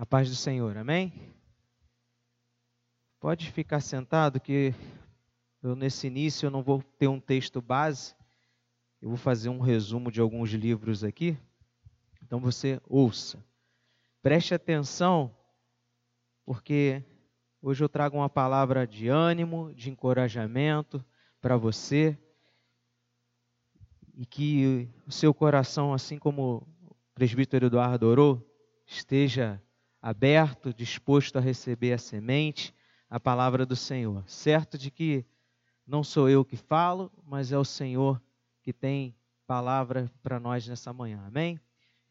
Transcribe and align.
A 0.00 0.06
paz 0.06 0.30
do 0.30 0.34
Senhor, 0.34 0.78
amém? 0.78 1.12
Pode 3.20 3.52
ficar 3.52 3.80
sentado 3.80 4.40
que 4.40 4.72
eu 5.62 5.76
nesse 5.76 6.06
início 6.06 6.46
eu 6.46 6.50
não 6.50 6.62
vou 6.62 6.82
ter 6.82 7.06
um 7.06 7.20
texto 7.20 7.60
base. 7.60 8.14
Eu 8.98 9.10
vou 9.10 9.18
fazer 9.18 9.50
um 9.50 9.60
resumo 9.60 10.10
de 10.10 10.18
alguns 10.18 10.52
livros 10.52 11.04
aqui. 11.04 11.36
Então 12.22 12.40
você 12.40 12.80
ouça. 12.88 13.44
Preste 14.22 14.54
atenção, 14.54 15.36
porque 16.46 17.04
hoje 17.60 17.84
eu 17.84 17.88
trago 17.90 18.16
uma 18.16 18.30
palavra 18.30 18.86
de 18.86 19.08
ânimo, 19.08 19.70
de 19.74 19.90
encorajamento 19.90 21.04
para 21.42 21.58
você. 21.58 22.16
E 24.14 24.24
que 24.24 24.88
o 25.06 25.12
seu 25.12 25.34
coração, 25.34 25.92
assim 25.92 26.18
como 26.18 26.66
o 26.86 26.96
presbítero 27.14 27.66
Eduardo 27.66 28.06
orou, 28.06 28.50
esteja 28.86 29.62
aberto, 30.00 30.72
disposto 30.72 31.36
a 31.36 31.40
receber 31.40 31.92
a 31.92 31.98
semente, 31.98 32.74
a 33.08 33.18
palavra 33.18 33.66
do 33.66 33.76
Senhor. 33.76 34.22
Certo 34.26 34.78
de 34.78 34.90
que 34.90 35.24
não 35.86 36.04
sou 36.04 36.28
eu 36.28 36.44
que 36.44 36.56
falo, 36.56 37.10
mas 37.24 37.52
é 37.52 37.58
o 37.58 37.64
Senhor 37.64 38.22
que 38.62 38.72
tem 38.72 39.14
palavra 39.46 40.10
para 40.22 40.38
nós 40.38 40.66
nessa 40.68 40.92
manhã. 40.92 41.24
Amém? 41.26 41.60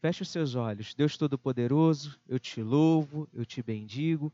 Feche 0.01 0.23
os 0.23 0.29
seus 0.29 0.55
olhos. 0.55 0.93
Deus 0.93 1.17
Todo-Poderoso, 1.17 2.19
eu 2.27 2.39
te 2.39 2.61
louvo, 2.61 3.27
eu 3.33 3.45
te 3.45 3.63
bendigo, 3.63 4.33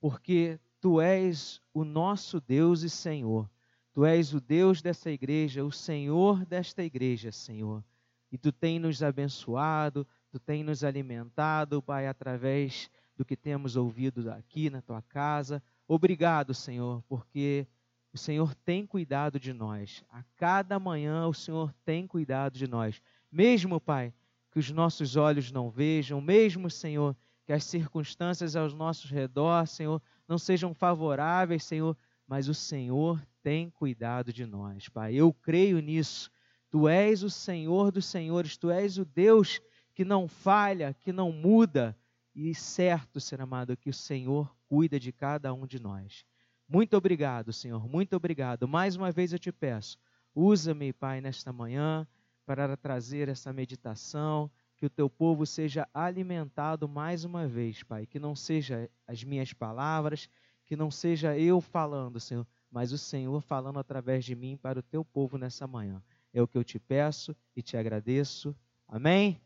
porque 0.00 0.58
tu 0.80 1.00
és 1.00 1.60
o 1.74 1.84
nosso 1.84 2.40
Deus 2.40 2.82
e 2.82 2.90
Senhor. 2.90 3.48
Tu 3.92 4.04
és 4.04 4.32
o 4.32 4.40
Deus 4.40 4.80
dessa 4.80 5.10
igreja, 5.10 5.64
o 5.64 5.72
Senhor 5.72 6.44
desta 6.46 6.82
igreja, 6.82 7.32
Senhor. 7.32 7.84
E 8.30 8.38
tu 8.38 8.52
tem 8.52 8.78
nos 8.78 9.02
abençoado, 9.02 10.06
tu 10.30 10.38
tem 10.38 10.62
nos 10.62 10.84
alimentado, 10.84 11.82
Pai, 11.82 12.06
através 12.06 12.90
do 13.16 13.24
que 13.24 13.36
temos 13.36 13.76
ouvido 13.76 14.30
aqui 14.30 14.70
na 14.70 14.80
tua 14.80 15.02
casa. 15.02 15.62
Obrigado, 15.86 16.54
Senhor, 16.54 17.02
porque 17.08 17.66
o 18.12 18.18
Senhor 18.18 18.54
tem 18.54 18.86
cuidado 18.86 19.40
de 19.40 19.52
nós. 19.52 20.04
A 20.10 20.22
cada 20.36 20.78
manhã 20.78 21.26
o 21.26 21.34
Senhor 21.34 21.74
tem 21.84 22.06
cuidado 22.06 22.58
de 22.58 22.66
nós. 22.66 23.00
Mesmo, 23.30 23.80
Pai, 23.80 24.12
que 24.50 24.58
os 24.58 24.70
nossos 24.70 25.16
olhos 25.16 25.50
não 25.50 25.70
vejam, 25.70 26.20
mesmo, 26.20 26.70
Senhor, 26.70 27.16
que 27.44 27.52
as 27.52 27.64
circunstâncias 27.64 28.54
aos 28.56 28.74
nossos 28.74 29.10
redor, 29.10 29.66
Senhor, 29.66 30.02
não 30.26 30.38
sejam 30.38 30.74
favoráveis, 30.74 31.64
Senhor, 31.64 31.96
mas 32.26 32.48
o 32.48 32.54
Senhor 32.54 33.20
tem 33.42 33.70
cuidado 33.70 34.32
de 34.32 34.44
nós, 34.44 34.88
Pai. 34.88 35.14
Eu 35.14 35.32
creio 35.32 35.80
nisso. 35.80 36.30
Tu 36.70 36.86
és 36.86 37.22
o 37.22 37.30
Senhor 37.30 37.90
dos 37.90 38.04
senhores, 38.04 38.58
tu 38.58 38.70
és 38.70 38.98
o 38.98 39.04
Deus 39.04 39.60
que 39.98 40.04
não 40.04 40.28
falha, 40.28 40.94
que 40.94 41.12
não 41.12 41.32
muda, 41.32 41.98
e 42.32 42.54
certo, 42.54 43.18
Senhor 43.18 43.42
amado, 43.42 43.76
que 43.76 43.90
o 43.90 43.92
Senhor 43.92 44.56
cuida 44.68 44.96
de 44.96 45.10
cada 45.10 45.52
um 45.52 45.66
de 45.66 45.82
nós. 45.82 46.24
Muito 46.68 46.96
obrigado, 46.96 47.52
Senhor, 47.52 47.88
muito 47.88 48.14
obrigado. 48.14 48.68
Mais 48.68 48.94
uma 48.94 49.10
vez 49.10 49.32
eu 49.32 49.40
te 49.40 49.50
peço, 49.50 49.98
usa-me, 50.32 50.92
Pai, 50.92 51.20
nesta 51.20 51.52
manhã 51.52 52.06
para 52.46 52.76
trazer 52.76 53.28
essa 53.28 53.52
meditação, 53.52 54.48
que 54.76 54.86
o 54.86 54.90
teu 54.90 55.10
povo 55.10 55.44
seja 55.44 55.88
alimentado 55.92 56.88
mais 56.88 57.24
uma 57.24 57.48
vez, 57.48 57.82
Pai, 57.82 58.06
que 58.06 58.20
não 58.20 58.36
seja 58.36 58.88
as 59.04 59.24
minhas 59.24 59.52
palavras, 59.52 60.30
que 60.64 60.76
não 60.76 60.92
seja 60.92 61.36
eu 61.36 61.60
falando, 61.60 62.20
Senhor, 62.20 62.46
mas 62.70 62.92
o 62.92 62.98
Senhor 62.98 63.40
falando 63.40 63.80
através 63.80 64.24
de 64.24 64.36
mim 64.36 64.56
para 64.56 64.78
o 64.78 64.82
teu 64.82 65.04
povo 65.04 65.36
nessa 65.36 65.66
manhã. 65.66 66.00
É 66.32 66.40
o 66.40 66.46
que 66.46 66.56
eu 66.56 66.62
te 66.62 66.78
peço 66.78 67.34
e 67.56 67.62
te 67.62 67.76
agradeço. 67.76 68.54
Amém? 68.86 69.40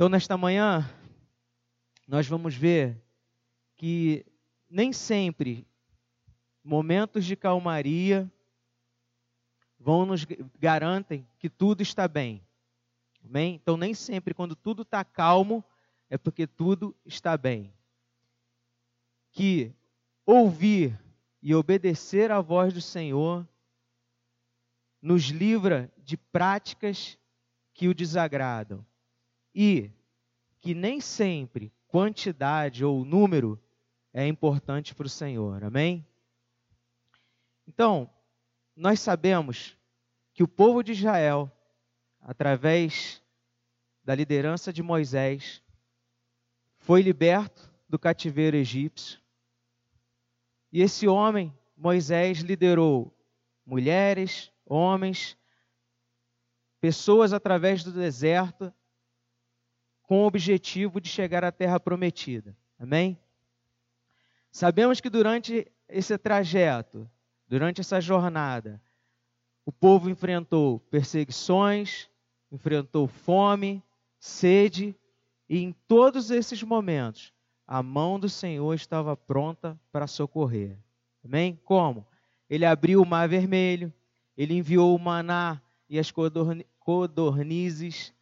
Então, 0.00 0.08
nesta 0.08 0.34
manhã, 0.34 0.90
nós 2.08 2.26
vamos 2.26 2.54
ver 2.54 2.98
que 3.76 4.24
nem 4.66 4.94
sempre 4.94 5.68
momentos 6.64 7.26
de 7.26 7.36
calmaria 7.36 8.32
vão 9.78 10.06
nos 10.06 10.24
garantem 10.58 11.28
que 11.38 11.50
tudo 11.50 11.82
está 11.82 12.08
bem. 12.08 12.42
Amém? 13.22 13.56
Então, 13.56 13.76
nem 13.76 13.92
sempre, 13.92 14.32
quando 14.32 14.56
tudo 14.56 14.80
está 14.84 15.04
calmo, 15.04 15.62
é 16.08 16.16
porque 16.16 16.46
tudo 16.46 16.96
está 17.04 17.36
bem. 17.36 17.70
Que 19.30 19.70
ouvir 20.24 20.98
e 21.42 21.54
obedecer 21.54 22.32
à 22.32 22.40
voz 22.40 22.72
do 22.72 22.80
Senhor 22.80 23.46
nos 25.02 25.24
livra 25.24 25.92
de 25.98 26.16
práticas 26.16 27.18
que 27.74 27.86
o 27.86 27.92
desagradam. 27.92 28.82
E 29.54 29.90
que 30.60 30.74
nem 30.74 31.00
sempre 31.00 31.72
quantidade 31.88 32.84
ou 32.84 33.04
número 33.04 33.60
é 34.12 34.26
importante 34.26 34.94
para 34.94 35.06
o 35.06 35.10
Senhor. 35.10 35.64
Amém? 35.64 36.06
Então, 37.66 38.10
nós 38.76 39.00
sabemos 39.00 39.76
que 40.32 40.42
o 40.42 40.48
povo 40.48 40.82
de 40.82 40.92
Israel, 40.92 41.50
através 42.20 43.22
da 44.02 44.14
liderança 44.14 44.72
de 44.72 44.82
Moisés, 44.82 45.62
foi 46.78 47.02
liberto 47.02 47.70
do 47.88 47.98
cativeiro 47.98 48.56
egípcio. 48.56 49.20
E 50.72 50.80
esse 50.82 51.06
homem, 51.06 51.52
Moisés, 51.76 52.38
liderou 52.38 53.16
mulheres, 53.66 54.52
homens, 54.64 55.36
pessoas 56.80 57.32
através 57.32 57.84
do 57.84 57.92
deserto, 57.92 58.72
com 60.10 60.24
o 60.24 60.26
objetivo 60.26 61.00
de 61.00 61.08
chegar 61.08 61.44
à 61.44 61.52
terra 61.52 61.78
prometida. 61.78 62.56
Amém? 62.76 63.16
Sabemos 64.50 65.00
que 65.00 65.08
durante 65.08 65.70
esse 65.88 66.18
trajeto, 66.18 67.08
durante 67.46 67.80
essa 67.80 68.00
jornada, 68.00 68.82
o 69.64 69.70
povo 69.70 70.10
enfrentou 70.10 70.80
perseguições, 70.80 72.10
enfrentou 72.50 73.06
fome, 73.06 73.80
sede, 74.18 74.96
e 75.48 75.58
em 75.58 75.72
todos 75.86 76.32
esses 76.32 76.60
momentos, 76.60 77.32
a 77.64 77.80
mão 77.80 78.18
do 78.18 78.28
Senhor 78.28 78.74
estava 78.74 79.16
pronta 79.16 79.78
para 79.92 80.08
socorrer. 80.08 80.76
Amém? 81.24 81.54
Como? 81.64 82.04
Ele 82.48 82.66
abriu 82.66 83.00
o 83.00 83.06
mar 83.06 83.28
vermelho, 83.28 83.94
ele 84.36 84.54
enviou 84.54 84.92
o 84.92 84.98
maná 84.98 85.62
e 85.88 86.00
as 86.00 86.12
codornizes, 86.80 88.12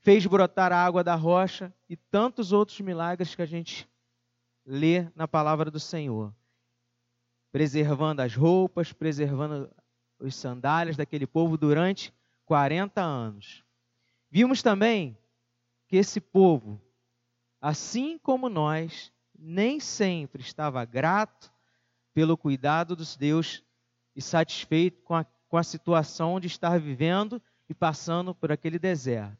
fez 0.00 0.26
brotar 0.26 0.72
a 0.72 0.84
água 0.84 1.04
da 1.04 1.14
rocha 1.14 1.72
e 1.88 1.96
tantos 1.96 2.52
outros 2.52 2.80
milagres 2.80 3.34
que 3.34 3.42
a 3.42 3.46
gente 3.46 3.88
lê 4.64 5.08
na 5.14 5.26
palavra 5.28 5.70
do 5.70 5.80
Senhor 5.80 6.32
preservando 7.50 8.22
as 8.22 8.34
roupas, 8.34 8.92
preservando 8.92 9.70
os 10.18 10.34
sandálias 10.34 10.96
daquele 10.96 11.26
povo 11.26 11.56
durante 11.56 12.12
40 12.44 13.00
anos. 13.00 13.64
Vimos 14.30 14.62
também 14.62 15.16
que 15.86 15.96
esse 15.96 16.20
povo, 16.20 16.80
assim 17.60 18.18
como 18.18 18.48
nós, 18.48 19.12
nem 19.38 19.80
sempre 19.80 20.42
estava 20.42 20.84
grato 20.84 21.52
pelo 22.12 22.36
cuidado 22.36 22.96
dos 22.96 23.16
Deus 23.16 23.62
e 24.14 24.20
satisfeito 24.20 25.02
com 25.02 25.14
a, 25.14 25.24
com 25.24 25.56
a 25.56 25.62
situação 25.62 26.40
de 26.40 26.48
estar 26.48 26.78
vivendo 26.78 27.40
e 27.68 27.74
passando 27.74 28.34
por 28.34 28.50
aquele 28.50 28.78
deserto. 28.78 29.37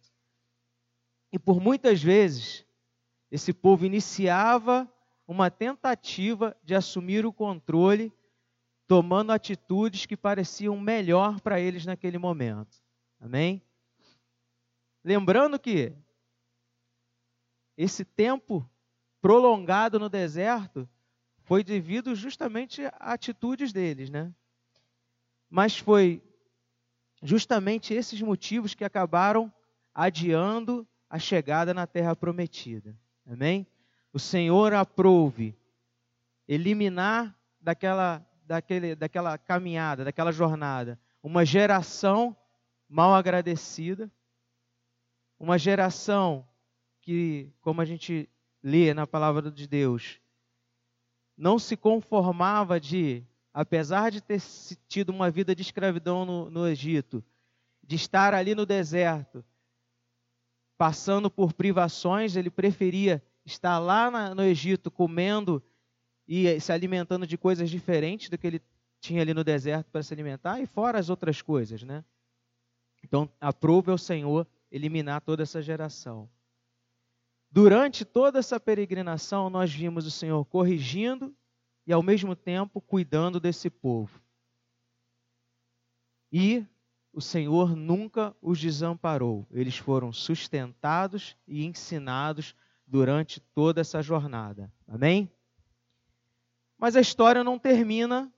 E 1.33 1.39
por 1.39 1.61
muitas 1.61 2.03
vezes, 2.03 2.65
esse 3.31 3.53
povo 3.53 3.85
iniciava 3.85 4.91
uma 5.27 5.51
tentativa 5.51 6.57
de 6.65 6.75
assumir 6.75 7.27
o 7.27 7.33
controle, 7.33 8.13
tomando 8.87 9.33
atitudes 9.33 10.07
que 10.07 10.17
pareciam 10.17 10.79
melhor 10.81 11.41
para 11.41 11.61
eles 11.61 11.85
naquele 11.85 12.17
momento. 12.17 12.83
Amém? 13.21 13.63
Lembrando 15.05 15.59
que 15.59 15.93
esse 17.77 18.05
tempo 18.05 18.69
prolongado 19.21 19.99
no 19.99 20.09
deserto 20.09 20.89
foi 21.43 21.63
devido 21.63 22.15
justamente 22.15 22.85
a 22.87 23.13
atitudes 23.13 23.73
deles, 23.73 24.09
né? 24.09 24.33
Mas 25.51 25.79
foi 25.79 26.23
justamente 27.23 27.93
esses 27.93 28.21
motivos 28.21 28.75
que 28.75 28.85
acabaram 28.85 29.53
adiando 29.95 30.87
a 31.09 31.19
chegada 31.19 31.73
na 31.73 31.87
terra 31.87 32.15
prometida. 32.15 32.97
Amém? 33.27 33.67
o 34.13 34.19
Senhor 34.19 34.73
aprove 34.75 35.55
eliminar 36.47 37.37
daquela, 37.61 38.27
daquele, 38.45 38.95
daquela 38.95 39.37
caminhada, 39.37 40.05
daquela 40.05 40.33
jornada, 40.33 40.99
uma 41.23 41.45
geração 41.45 42.37
mal 42.89 43.15
agradecida, 43.15 44.11
uma 45.39 45.59
geração 45.59 46.47
que, 47.01 47.53
como 47.61 47.81
a 47.81 47.85
gente 47.85 48.29
lê 48.63 48.95
na 48.95 49.07
palavra 49.07 49.51
de 49.51 49.69
Deus, 49.69 50.21
não 51.37 51.59
se 51.59 51.77
conformava 51.77 52.81
de, 52.81 53.23
apesar 53.53 54.11
de 54.11 54.21
ter 54.21 54.41
tido 54.89 55.11
uma 55.11 55.31
vida 55.31 55.55
de 55.55 55.63
escravidão 55.63 56.25
no, 56.25 56.51
no 56.51 56.67
Egito, 56.67 57.23
de 57.85 57.95
estar 57.95 58.35
ali 58.35 58.55
no 58.55 58.67
deserto, 58.67 59.45
passando 60.79 61.29
por 61.29 61.53
privações, 61.53 62.37
ele 62.37 62.49
preferia 62.49 63.23
está 63.45 63.79
lá 63.79 64.35
no 64.35 64.43
Egito 64.43 64.91
comendo 64.91 65.63
e 66.27 66.61
se 66.61 66.71
alimentando 66.71 67.27
de 67.27 67.37
coisas 67.39 67.71
diferentes 67.71 68.29
do 68.29 68.39
que 68.39 68.47
ele 68.47 68.63
tinha 69.01 69.23
ali 69.23 69.33
no 69.33 69.43
deserto 69.43 69.91
para 69.91 70.03
se 70.03 70.13
alimentar, 70.13 70.61
e 70.61 70.67
fora 70.67 70.99
as 70.99 71.09
outras 71.09 71.41
coisas, 71.41 71.83
né? 71.83 72.05
Então, 73.03 73.31
aprove 73.41 73.91
ao 73.91 73.97
Senhor 73.97 74.47
eliminar 74.71 75.21
toda 75.23 75.43
essa 75.43 75.63
geração. 75.63 76.29
Durante 77.51 78.05
toda 78.05 78.39
essa 78.39 78.61
peregrinação, 78.61 79.49
nós 79.49 79.73
vimos 79.73 80.05
o 80.05 80.11
Senhor 80.11 80.45
corrigindo 80.45 81.35
e, 81.87 81.93
ao 81.93 82.03
mesmo 82.03 82.37
tempo, 82.37 82.81
cuidando 82.81 83.41
desse 83.41 83.71
povo. 83.71 84.21
E 86.31 86.67
o 87.19 87.21
Senhor 87.21 87.75
nunca 87.75 88.33
os 88.41 88.61
desamparou. 88.61 89.45
Eles 89.51 89.77
foram 89.77 90.13
sustentados 90.13 91.37
e 91.49 91.67
ensinados 91.67 92.55
durante 92.87 93.41
toda 93.41 93.81
essa 93.81 94.01
jornada. 94.01 94.73
Amém? 94.87 95.29
Mas 96.79 96.95
a 96.95 97.01
história 97.01 97.43
não 97.43 97.59
termina 97.59 98.33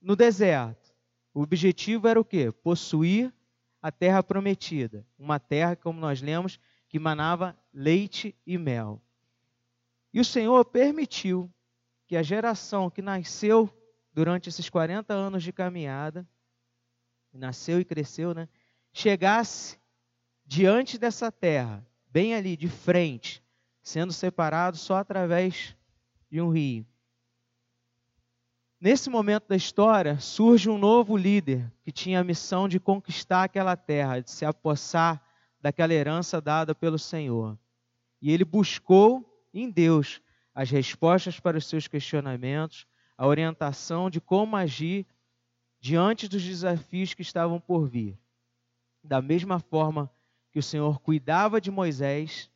no 0.00 0.16
deserto. 0.16 0.94
O 1.34 1.42
objetivo 1.42 2.08
era 2.08 2.18
o 2.18 2.24
quê? 2.24 2.50
Possuir 2.50 3.30
a 3.82 3.92
terra 3.92 4.22
prometida. 4.22 5.06
Uma 5.18 5.38
terra, 5.38 5.76
como 5.76 6.00
nós 6.00 6.22
lemos, 6.22 6.58
que 6.88 6.98
manava 6.98 7.54
leite 7.70 8.34
e 8.46 8.56
mel. 8.56 9.02
E 10.10 10.20
o 10.20 10.24
Senhor 10.24 10.64
permitiu 10.64 11.52
que 12.06 12.16
a 12.16 12.22
geração 12.22 12.88
que 12.88 13.02
nasceu 13.02 13.68
durante 14.14 14.48
esses 14.48 14.70
40 14.70 15.12
anos 15.12 15.42
de 15.42 15.52
caminhada, 15.52 16.26
nasceu 17.38 17.80
e 17.80 17.84
cresceu, 17.84 18.34
né, 18.34 18.48
chegasse 18.92 19.78
diante 20.44 20.98
dessa 20.98 21.32
terra, 21.32 21.86
bem 22.10 22.34
ali 22.34 22.56
de 22.56 22.68
frente, 22.68 23.42
sendo 23.82 24.12
separado 24.12 24.76
só 24.76 24.96
através 24.96 25.74
de 26.30 26.40
um 26.40 26.50
rio. 26.50 26.86
Nesse 28.80 29.08
momento 29.08 29.46
da 29.48 29.54
história, 29.54 30.18
surge 30.18 30.68
um 30.68 30.76
novo 30.76 31.16
líder 31.16 31.72
que 31.84 31.92
tinha 31.92 32.20
a 32.20 32.24
missão 32.24 32.68
de 32.68 32.80
conquistar 32.80 33.44
aquela 33.44 33.76
terra, 33.76 34.20
de 34.20 34.30
se 34.30 34.44
apossar 34.44 35.22
daquela 35.60 35.94
herança 35.94 36.40
dada 36.40 36.74
pelo 36.74 36.98
Senhor. 36.98 37.56
E 38.20 38.32
ele 38.32 38.44
buscou 38.44 39.24
em 39.54 39.70
Deus 39.70 40.20
as 40.52 40.68
respostas 40.68 41.38
para 41.38 41.56
os 41.56 41.66
seus 41.66 41.86
questionamentos, 41.86 42.86
a 43.16 43.26
orientação 43.26 44.10
de 44.10 44.20
como 44.20 44.56
agir 44.56 45.06
diante 45.82 46.28
dos 46.28 46.44
desafios 46.44 47.12
que 47.12 47.22
estavam 47.22 47.60
por 47.60 47.88
vir. 47.88 48.16
Da 49.02 49.20
mesma 49.20 49.58
forma 49.58 50.08
que 50.52 50.60
o 50.60 50.62
Senhor 50.62 51.00
cuidava 51.00 51.60
de 51.60 51.72
Moisés, 51.72 52.48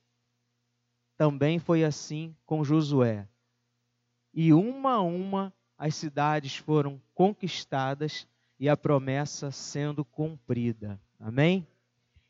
também 1.16 1.58
foi 1.58 1.82
assim 1.82 2.36
com 2.46 2.62
Josué. 2.62 3.28
E 4.32 4.52
uma 4.52 4.92
a 4.92 5.00
uma 5.02 5.52
as 5.76 5.96
cidades 5.96 6.56
foram 6.56 7.02
conquistadas 7.14 8.28
e 8.60 8.68
a 8.68 8.76
promessa 8.76 9.50
sendo 9.50 10.04
cumprida. 10.04 11.00
Amém? 11.18 11.66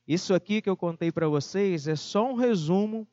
Isso 0.08 0.32
aqui 0.32 0.62
que 0.62 0.70
eu 0.70 0.78
contei 0.78 1.12
para 1.12 1.28
vocês 1.28 1.86
é 1.86 1.94
só 1.94 2.32
um 2.32 2.34
resumo 2.34 3.06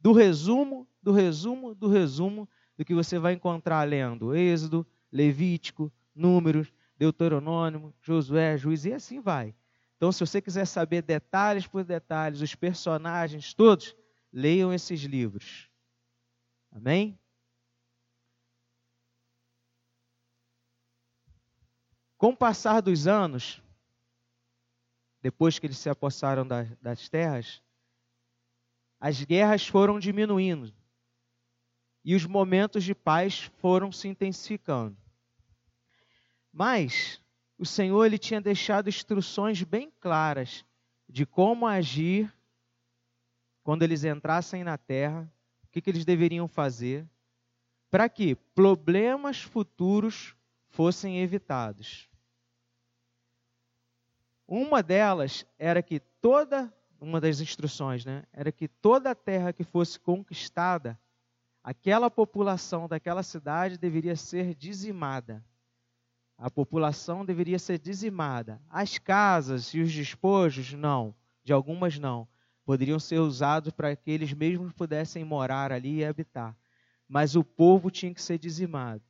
do 0.00 0.12
resumo, 0.12 0.88
do 1.02 1.12
resumo, 1.12 1.74
do 1.74 1.88
resumo 1.88 2.48
do 2.74 2.86
que 2.86 2.94
você 2.94 3.18
vai 3.18 3.34
encontrar 3.34 3.86
lendo 3.86 4.34
Êxodo, 4.34 4.86
Levítico, 5.12 5.92
Números, 6.14 6.72
Deuteronômio, 6.96 7.94
Josué, 8.00 8.56
Juiz 8.56 8.84
e 8.84 8.92
assim 8.92 9.20
vai. 9.20 9.54
Então, 9.96 10.12
se 10.12 10.20
você 10.20 10.40
quiser 10.40 10.66
saber 10.66 11.02
detalhes 11.02 11.66
por 11.66 11.84
detalhes, 11.84 12.40
os 12.40 12.54
personagens 12.54 13.54
todos, 13.54 13.96
leiam 14.32 14.72
esses 14.72 15.00
livros. 15.02 15.70
Amém? 16.70 17.18
Com 22.18 22.28
o 22.28 22.36
passar 22.36 22.80
dos 22.80 23.06
anos, 23.06 23.62
depois 25.20 25.58
que 25.58 25.66
eles 25.66 25.78
se 25.78 25.88
apossaram 25.88 26.46
das 26.80 27.08
terras, 27.08 27.62
as 28.98 29.22
guerras 29.22 29.66
foram 29.66 29.98
diminuindo 29.98 30.74
e 32.04 32.14
os 32.14 32.24
momentos 32.24 32.84
de 32.84 32.94
paz 32.94 33.50
foram 33.58 33.90
se 33.90 34.08
intensificando. 34.08 34.96
Mas 36.58 37.20
o 37.58 37.66
Senhor 37.66 38.06
ele 38.06 38.16
tinha 38.16 38.40
deixado 38.40 38.88
instruções 38.88 39.62
bem 39.62 39.92
claras 40.00 40.64
de 41.06 41.26
como 41.26 41.66
agir 41.66 42.32
quando 43.62 43.82
eles 43.82 44.04
entrassem 44.04 44.64
na 44.64 44.78
terra, 44.78 45.30
o 45.64 45.68
que, 45.68 45.82
que 45.82 45.90
eles 45.90 46.06
deveriam 46.06 46.48
fazer, 46.48 47.06
para 47.90 48.08
que 48.08 48.34
problemas 48.54 49.42
futuros 49.42 50.34
fossem 50.70 51.18
evitados. 51.18 52.08
Uma 54.48 54.82
delas 54.82 55.44
era 55.58 55.82
que 55.82 56.00
toda, 56.22 56.72
uma 56.98 57.20
das 57.20 57.38
instruções, 57.42 58.02
né, 58.06 58.24
era 58.32 58.50
que 58.50 58.66
toda 58.66 59.10
a 59.10 59.14
terra 59.14 59.52
que 59.52 59.62
fosse 59.62 60.00
conquistada, 60.00 60.98
aquela 61.62 62.10
população 62.10 62.88
daquela 62.88 63.22
cidade 63.22 63.76
deveria 63.76 64.16
ser 64.16 64.54
dizimada. 64.54 65.44
A 66.38 66.50
população 66.50 67.24
deveria 67.24 67.58
ser 67.58 67.78
dizimada. 67.78 68.60
As 68.68 68.98
casas 68.98 69.72
e 69.72 69.80
os 69.80 69.92
despojos, 69.92 70.72
não. 70.74 71.14
De 71.42 71.52
algumas, 71.52 71.98
não. 71.98 72.28
Poderiam 72.64 72.98
ser 72.98 73.18
usados 73.18 73.72
para 73.72 73.94
que 73.96 74.10
eles 74.10 74.32
mesmos 74.32 74.72
pudessem 74.72 75.24
morar 75.24 75.72
ali 75.72 75.98
e 75.98 76.04
habitar. 76.04 76.54
Mas 77.08 77.36
o 77.36 77.44
povo 77.44 77.90
tinha 77.90 78.12
que 78.12 78.20
ser 78.20 78.38
dizimado. 78.38 79.02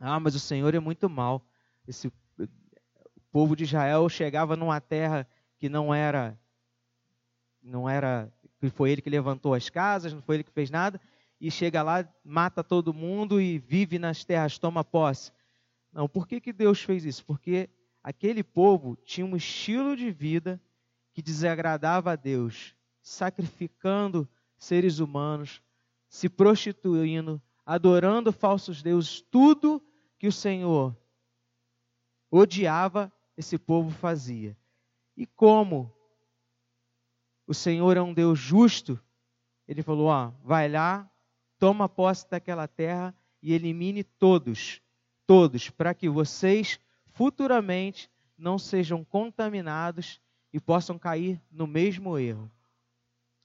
Ah, 0.00 0.18
mas 0.18 0.34
o 0.34 0.40
Senhor 0.40 0.74
é 0.74 0.80
muito 0.80 1.08
mal. 1.08 1.46
Esse 1.86 2.08
o 2.08 2.12
povo 3.30 3.54
de 3.54 3.64
Israel 3.64 4.08
chegava 4.08 4.56
numa 4.56 4.80
terra 4.80 5.26
que 5.58 5.68
não 5.68 5.94
era 5.94 6.38
não 7.62 7.88
era 7.88 8.32
que 8.58 8.68
foi 8.68 8.90
ele 8.90 9.00
que 9.00 9.08
levantou 9.08 9.54
as 9.54 9.70
casas, 9.70 10.12
não 10.12 10.20
foi 10.20 10.36
ele 10.36 10.44
que 10.44 10.50
fez 10.50 10.70
nada, 10.70 11.00
e 11.40 11.50
chega 11.50 11.82
lá, 11.82 12.06
mata 12.24 12.62
todo 12.62 12.92
mundo 12.92 13.40
e 13.40 13.58
vive 13.58 13.98
nas 13.98 14.24
terras, 14.24 14.58
toma 14.58 14.84
posse. 14.84 15.30
Não, 15.92 16.08
por 16.08 16.26
que, 16.26 16.40
que 16.40 16.52
Deus 16.52 16.82
fez 16.82 17.04
isso? 17.04 17.24
Porque 17.24 17.68
aquele 18.02 18.42
povo 18.42 18.96
tinha 19.04 19.26
um 19.26 19.36
estilo 19.36 19.94
de 19.96 20.10
vida 20.10 20.60
que 21.12 21.20
desagradava 21.20 22.12
a 22.12 22.16
Deus, 22.16 22.74
sacrificando 23.02 24.28
seres 24.56 24.98
humanos, 24.98 25.62
se 26.08 26.28
prostituindo, 26.28 27.40
adorando 27.64 28.32
falsos 28.32 28.82
deuses, 28.82 29.20
tudo 29.20 29.82
que 30.18 30.26
o 30.26 30.32
Senhor 30.32 30.96
odiava, 32.30 33.12
esse 33.36 33.58
povo 33.58 33.90
fazia. 33.90 34.56
E 35.16 35.26
como 35.26 35.94
o 37.46 37.52
Senhor 37.52 37.96
é 37.96 38.02
um 38.02 38.14
Deus 38.14 38.38
justo, 38.38 38.98
ele 39.68 39.82
falou: 39.82 40.06
ó, 40.06 40.32
vai 40.42 40.68
lá, 40.68 41.10
toma 41.58 41.88
posse 41.88 42.28
daquela 42.28 42.66
terra 42.66 43.14
e 43.42 43.52
elimine 43.52 44.02
todos, 44.02 44.80
todos, 45.26 45.70
para 45.70 45.94
que 45.94 46.08
vocês 46.08 46.78
futuramente 47.12 48.10
não 48.36 48.58
sejam 48.58 49.04
contaminados 49.04 50.20
e 50.52 50.60
possam 50.60 50.98
cair 50.98 51.40
no 51.50 51.66
mesmo 51.66 52.18
erro. 52.18 52.50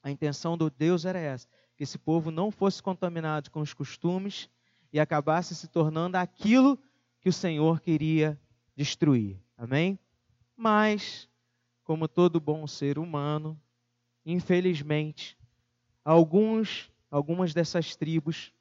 A 0.02 0.12
intenção 0.12 0.58
do 0.58 0.70
Deus 0.70 1.06
era 1.06 1.20
essa: 1.20 1.48
que 1.76 1.84
esse 1.84 1.98
povo 1.98 2.32
não 2.32 2.52
fosse 2.52 2.82
contaminado 2.82 3.52
com 3.52 3.62
os 3.62 3.74
costumes 3.74 4.50
e 4.92 5.00
acabasse 5.00 5.56
se 5.56 5.68
tornando 5.68 6.18
aquilo 6.18 6.80
que 7.20 7.30
o 7.30 7.34
Senhor 7.34 7.80
queria 7.82 8.40
destruir. 8.76 9.40
Amém? 9.58 10.00
Mas, 10.56 11.30
como 11.84 12.08
todo 12.08 12.40
bom 12.40 12.66
ser 12.66 12.98
humano, 12.98 13.60
infelizmente, 14.26 15.38
alguns, 16.04 16.92
algumas 17.12 17.54
dessas 17.54 17.96
tribos 17.96 18.52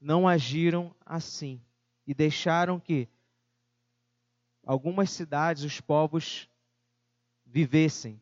não 0.00 0.26
agiram 0.26 0.94
assim 1.04 1.60
e 2.06 2.14
deixaram 2.14 2.78
que 2.78 3.08
algumas 4.64 5.10
cidades, 5.10 5.62
os 5.62 5.80
povos 5.80 6.48
vivessem, 7.44 8.20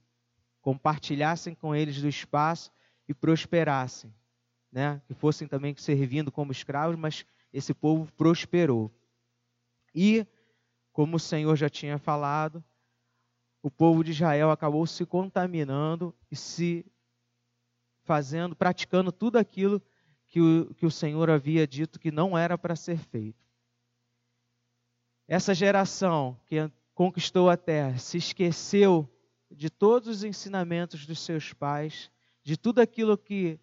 compartilhassem 0.61 1.55
com 1.55 1.75
eles 1.75 2.01
do 2.01 2.09
espaço 2.09 2.71
e 3.09 3.15
prosperassem, 3.15 4.15
né? 4.71 5.03
Que 5.07 5.15
fossem 5.15 5.49
também 5.49 5.75
servindo 5.77 6.31
como 6.31 6.53
escravos, 6.53 6.97
mas 6.97 7.25
esse 7.53 7.75
povo 7.75 8.11
prosperou. 8.13 8.91
E, 9.95 10.27
como 10.93 11.17
o 11.17 11.21
Senhor 11.21 11.57
já 11.57 11.69
tinha 11.69 11.99
falado, 11.99 12.65
o 13.63 13.71
povo 13.71 14.03
de 14.03 14.11
Israel 14.11 14.51
acabou 14.51 14.87
se 14.87 15.05
contaminando 15.07 16.15
e 16.31 16.37
se 16.37 16.85
fazendo, 18.03 18.57
praticando 18.57 19.13
tudo 19.13 19.39
aquilo 19.39 19.81
que 20.27 20.41
o, 20.41 20.75
que 20.75 20.87
o 20.87 20.91
Senhor 20.91 21.31
havia 21.31 21.67
dito 21.67 22.01
que 22.01 22.11
não 22.11 22.37
era 22.37 22.57
para 22.59 22.75
ser 22.75 22.99
feito. 22.99 23.43
Essa 25.33 25.55
geração 25.55 26.39
que 26.45 26.71
conquistou 26.95 27.49
a 27.49 27.57
terra 27.57 27.97
se 27.97 28.19
esqueceu 28.19 29.09
de 29.51 29.71
todos 29.71 30.07
os 30.07 30.25
ensinamentos 30.25 31.07
dos 31.07 31.21
seus 31.21 31.55
pais, 31.55 32.11
de 32.43 32.55
tudo 32.55 32.83
aquilo 32.83 33.17
que 33.17 33.59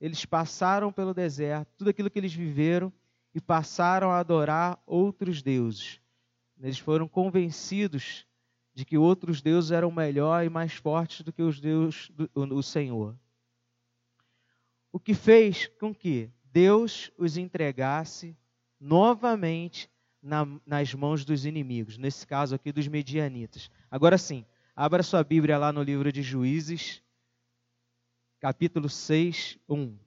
eles 0.00 0.24
passaram 0.24 0.92
pelo 0.92 1.12
deserto, 1.12 1.74
tudo 1.76 1.90
aquilo 1.90 2.08
que 2.08 2.20
eles 2.20 2.32
viveram 2.32 2.92
e 3.34 3.40
passaram 3.40 4.12
a 4.12 4.20
adorar 4.20 4.80
outros 4.86 5.42
deuses. 5.42 6.00
Eles 6.60 6.78
foram 6.78 7.08
convencidos 7.08 8.24
de 8.72 8.84
que 8.84 8.96
outros 8.96 9.42
deuses 9.42 9.72
eram 9.72 9.90
melhor 9.90 10.44
e 10.44 10.48
mais 10.48 10.74
fortes 10.74 11.22
do 11.22 11.32
que 11.32 11.42
os 11.42 11.58
deuses 11.58 12.10
do 12.10 12.30
o 12.54 12.62
Senhor. 12.62 13.18
O 14.92 15.00
que 15.00 15.14
fez 15.14 15.66
com 15.80 15.92
que 15.92 16.30
Deus 16.44 17.10
os 17.18 17.36
entregasse 17.36 18.36
novamente 18.78 19.90
na, 20.22 20.46
nas 20.64 20.94
mãos 20.94 21.24
dos 21.24 21.44
inimigos, 21.44 21.98
nesse 21.98 22.26
caso 22.26 22.54
aqui 22.54 22.70
dos 22.70 22.86
medianitas. 22.86 23.70
Agora 23.90 24.16
sim, 24.16 24.46
abra 24.76 25.02
sua 25.02 25.24
Bíblia 25.24 25.58
lá 25.58 25.72
no 25.72 25.82
livro 25.82 26.12
de 26.12 26.22
Juízes, 26.22 27.02
capítulo 28.38 28.88
6, 28.88 29.58
1. 29.68 29.98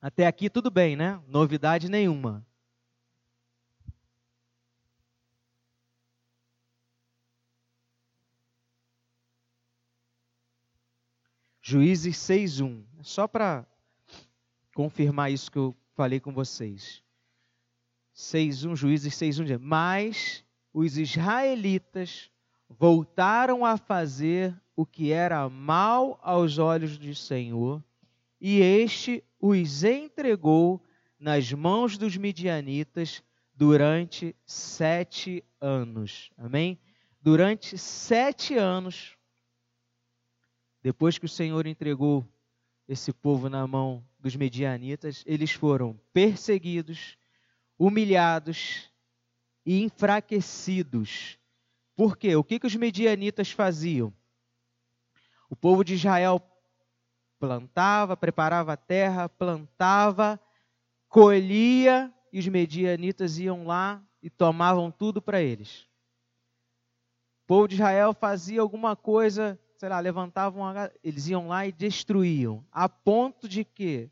Até 0.00 0.26
aqui 0.26 0.48
tudo 0.48 0.70
bem, 0.70 0.94
né? 0.94 1.20
Novidade 1.26 1.88
nenhuma. 1.88 2.46
Juízes 11.66 12.18
6:1. 12.18 12.84
Só 13.00 13.26
para 13.26 13.66
confirmar 14.74 15.32
isso 15.32 15.50
que 15.50 15.56
eu 15.56 15.74
falei 15.94 16.20
com 16.20 16.32
vocês. 16.32 17.02
6:1, 18.12 18.76
Juízes 18.76 19.14
6:1 19.14 19.58
Mas 19.60 20.44
os 20.72 20.98
israelitas 20.98 22.30
voltaram 22.68 23.64
a 23.64 23.76
fazer 23.76 24.54
o 24.76 24.84
que 24.84 25.12
era 25.12 25.48
mal 25.48 26.18
aos 26.22 26.58
olhos 26.58 26.98
do 26.98 27.14
Senhor, 27.14 27.82
e 28.40 28.60
este 28.60 29.22
os 29.40 29.84
entregou 29.84 30.82
nas 31.18 31.52
mãos 31.52 31.96
dos 31.96 32.16
midianitas 32.16 33.22
durante 33.54 34.34
sete 34.44 35.44
anos. 35.60 36.30
Amém? 36.36 36.78
Durante 37.20 37.78
sete 37.78 38.56
anos, 38.56 39.16
depois 40.82 41.16
que 41.16 41.24
o 41.24 41.28
Senhor 41.28 41.66
entregou 41.66 42.26
esse 42.86 43.12
povo 43.12 43.48
na 43.48 43.66
mão 43.66 44.04
dos 44.24 44.36
medianitas, 44.36 45.22
eles 45.26 45.52
foram 45.52 46.00
perseguidos, 46.10 47.18
humilhados 47.78 48.90
e 49.66 49.82
enfraquecidos. 49.82 51.38
Por 51.94 52.16
quê? 52.16 52.34
O 52.34 52.42
que, 52.42 52.58
que 52.58 52.66
os 52.66 52.74
medianitas 52.74 53.50
faziam? 53.50 54.10
O 55.50 55.54
povo 55.54 55.84
de 55.84 55.92
Israel 55.92 56.40
plantava, 57.38 58.16
preparava 58.16 58.72
a 58.72 58.78
terra, 58.78 59.28
plantava, 59.28 60.40
colhia, 61.06 62.10
e 62.32 62.38
os 62.38 62.48
medianitas 62.48 63.38
iam 63.38 63.66
lá 63.66 64.02
e 64.22 64.30
tomavam 64.30 64.90
tudo 64.90 65.20
para 65.20 65.42
eles. 65.42 65.86
O 67.42 67.46
povo 67.46 67.68
de 67.68 67.74
Israel 67.74 68.14
fazia 68.14 68.62
alguma 68.62 68.96
coisa 68.96 69.60
sei 69.84 69.90
lá, 69.90 70.00
levantavam, 70.00 70.62
eles 71.02 71.28
iam 71.28 71.48
lá 71.48 71.66
e 71.66 71.72
destruíam, 71.72 72.64
a 72.72 72.88
ponto 72.88 73.46
de 73.46 73.64
que 73.64 74.10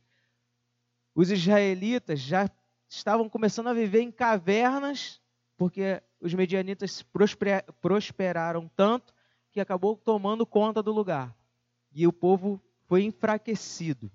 os 1.15 1.31
israelitas 1.31 2.21
já 2.21 2.49
estavam 2.89 3.29
começando 3.29 3.69
a 3.69 3.75
viver 3.75 4.01
em 4.01 4.11
cavernas, 4.11 5.21
porque 5.57 6.03
os 6.21 6.35
medianitas 6.35 7.05
prosperaram 7.81 8.71
tanto 8.77 9.15
que 9.51 9.61
acabou 9.61 9.97
tomando 9.97 10.47
conta 10.47 10.83
do 10.83 10.93
lugar. 10.93 11.37
E 11.93 12.07
o 12.07 12.13
povo 12.13 12.61
foi 12.87 13.05
enfraquecido. 13.05 14.11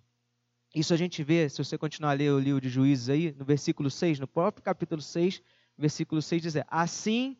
Isso 0.73 0.93
a 0.93 0.97
gente 0.97 1.23
vê, 1.23 1.49
se 1.49 1.63
você 1.63 1.77
continuar 1.77 2.11
a 2.11 2.13
ler 2.13 2.31
o 2.31 2.39
livro 2.39 2.61
de 2.61 2.69
Juízes 2.69 3.09
aí, 3.09 3.35
no 3.37 3.45
versículo 3.45 3.89
6, 3.89 4.19
no 4.19 4.27
próprio 4.27 4.63
capítulo 4.63 5.01
6, 5.01 5.41
versículo 5.77 6.21
6 6.21 6.41
diz: 6.41 6.53
Assim 6.67 7.37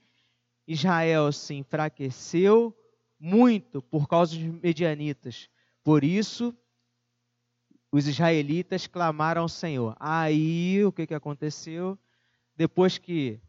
Israel 0.67 1.31
se 1.31 1.53
enfraqueceu 1.55 2.75
muito 3.19 3.81
por 3.81 4.07
causa 4.07 4.35
dos 4.35 4.43
medianitas. 4.61 5.49
Por 5.83 6.03
isso, 6.03 6.55
os 7.91 8.07
israelitas 8.07 8.87
clamaram 8.87 9.43
ao 9.43 9.49
Senhor. 9.49 9.95
Aí, 9.99 10.83
o 10.85 10.91
que, 10.91 11.07
que 11.07 11.13
aconteceu? 11.13 11.97
Depois 12.55 12.97
que 12.97 13.39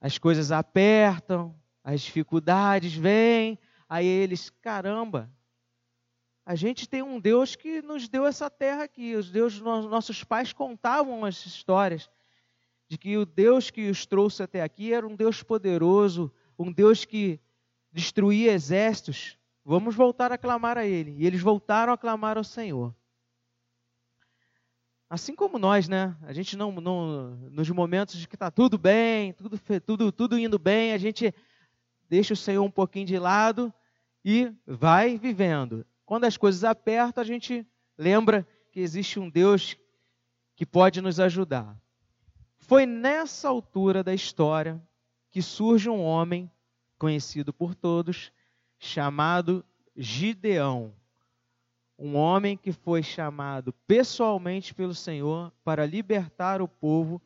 as 0.00 0.18
coisas 0.18 0.52
apertam, 0.52 1.54
as 1.82 2.00
dificuldades 2.00 2.94
vêm, 2.94 3.58
aí 3.88 4.06
eles, 4.06 4.50
caramba, 4.50 5.30
a 6.44 6.54
gente 6.54 6.88
tem 6.88 7.02
um 7.02 7.18
Deus 7.18 7.56
que 7.56 7.82
nos 7.82 8.08
deu 8.08 8.24
essa 8.24 8.48
terra 8.48 8.84
aqui. 8.84 9.14
Os 9.16 9.30
deuses, 9.30 9.60
nossos 9.60 10.22
pais 10.22 10.52
contavam 10.52 11.24
as 11.24 11.44
histórias 11.44 12.08
de 12.88 12.96
que 12.96 13.16
o 13.16 13.26
Deus 13.26 13.68
que 13.68 13.90
os 13.90 14.06
trouxe 14.06 14.44
até 14.44 14.62
aqui 14.62 14.92
era 14.92 15.06
um 15.06 15.16
Deus 15.16 15.42
poderoso, 15.42 16.32
um 16.56 16.70
Deus 16.70 17.04
que 17.04 17.40
destruir 17.90 18.48
exércitos, 18.48 19.36
vamos 19.66 19.96
voltar 19.96 20.30
a 20.30 20.38
clamar 20.38 20.78
a 20.78 20.86
Ele. 20.86 21.16
E 21.18 21.26
eles 21.26 21.40
voltaram 21.40 21.92
a 21.92 21.98
clamar 21.98 22.38
ao 22.38 22.44
Senhor. 22.44 22.94
Assim 25.10 25.34
como 25.34 25.58
nós, 25.58 25.88
né? 25.88 26.16
A 26.22 26.32
gente 26.32 26.56
não, 26.56 26.70
não 26.72 27.36
nos 27.50 27.68
momentos 27.70 28.16
de 28.16 28.28
que 28.28 28.36
está 28.36 28.48
tudo 28.48 28.78
bem, 28.78 29.32
tudo, 29.32 29.60
tudo, 29.84 30.12
tudo 30.12 30.38
indo 30.38 30.58
bem, 30.58 30.92
a 30.92 30.98
gente 30.98 31.34
deixa 32.08 32.32
o 32.32 32.36
Senhor 32.36 32.62
um 32.62 32.70
pouquinho 32.70 33.06
de 33.06 33.18
lado 33.18 33.74
e 34.24 34.52
vai 34.64 35.18
vivendo. 35.18 35.84
Quando 36.04 36.24
as 36.24 36.36
coisas 36.36 36.62
apertam, 36.62 37.20
a 37.20 37.26
gente 37.26 37.66
lembra 37.98 38.46
que 38.70 38.78
existe 38.78 39.18
um 39.18 39.28
Deus 39.28 39.76
que 40.54 40.64
pode 40.64 41.00
nos 41.00 41.18
ajudar. 41.18 41.76
Foi 42.58 42.86
nessa 42.86 43.48
altura 43.48 44.02
da 44.02 44.14
história 44.14 44.80
que 45.30 45.42
surge 45.42 45.88
um 45.88 46.02
homem 46.02 46.50
conhecido 46.98 47.52
por 47.52 47.74
todos, 47.74 48.32
chamado 48.78 49.64
Gideão, 49.96 50.94
um 51.98 52.14
homem 52.16 52.56
que 52.56 52.72
foi 52.72 53.02
chamado 53.02 53.72
pessoalmente 53.86 54.74
pelo 54.74 54.94
Senhor 54.94 55.52
para 55.64 55.86
libertar 55.86 56.60
o 56.60 56.68
povo 56.68 57.20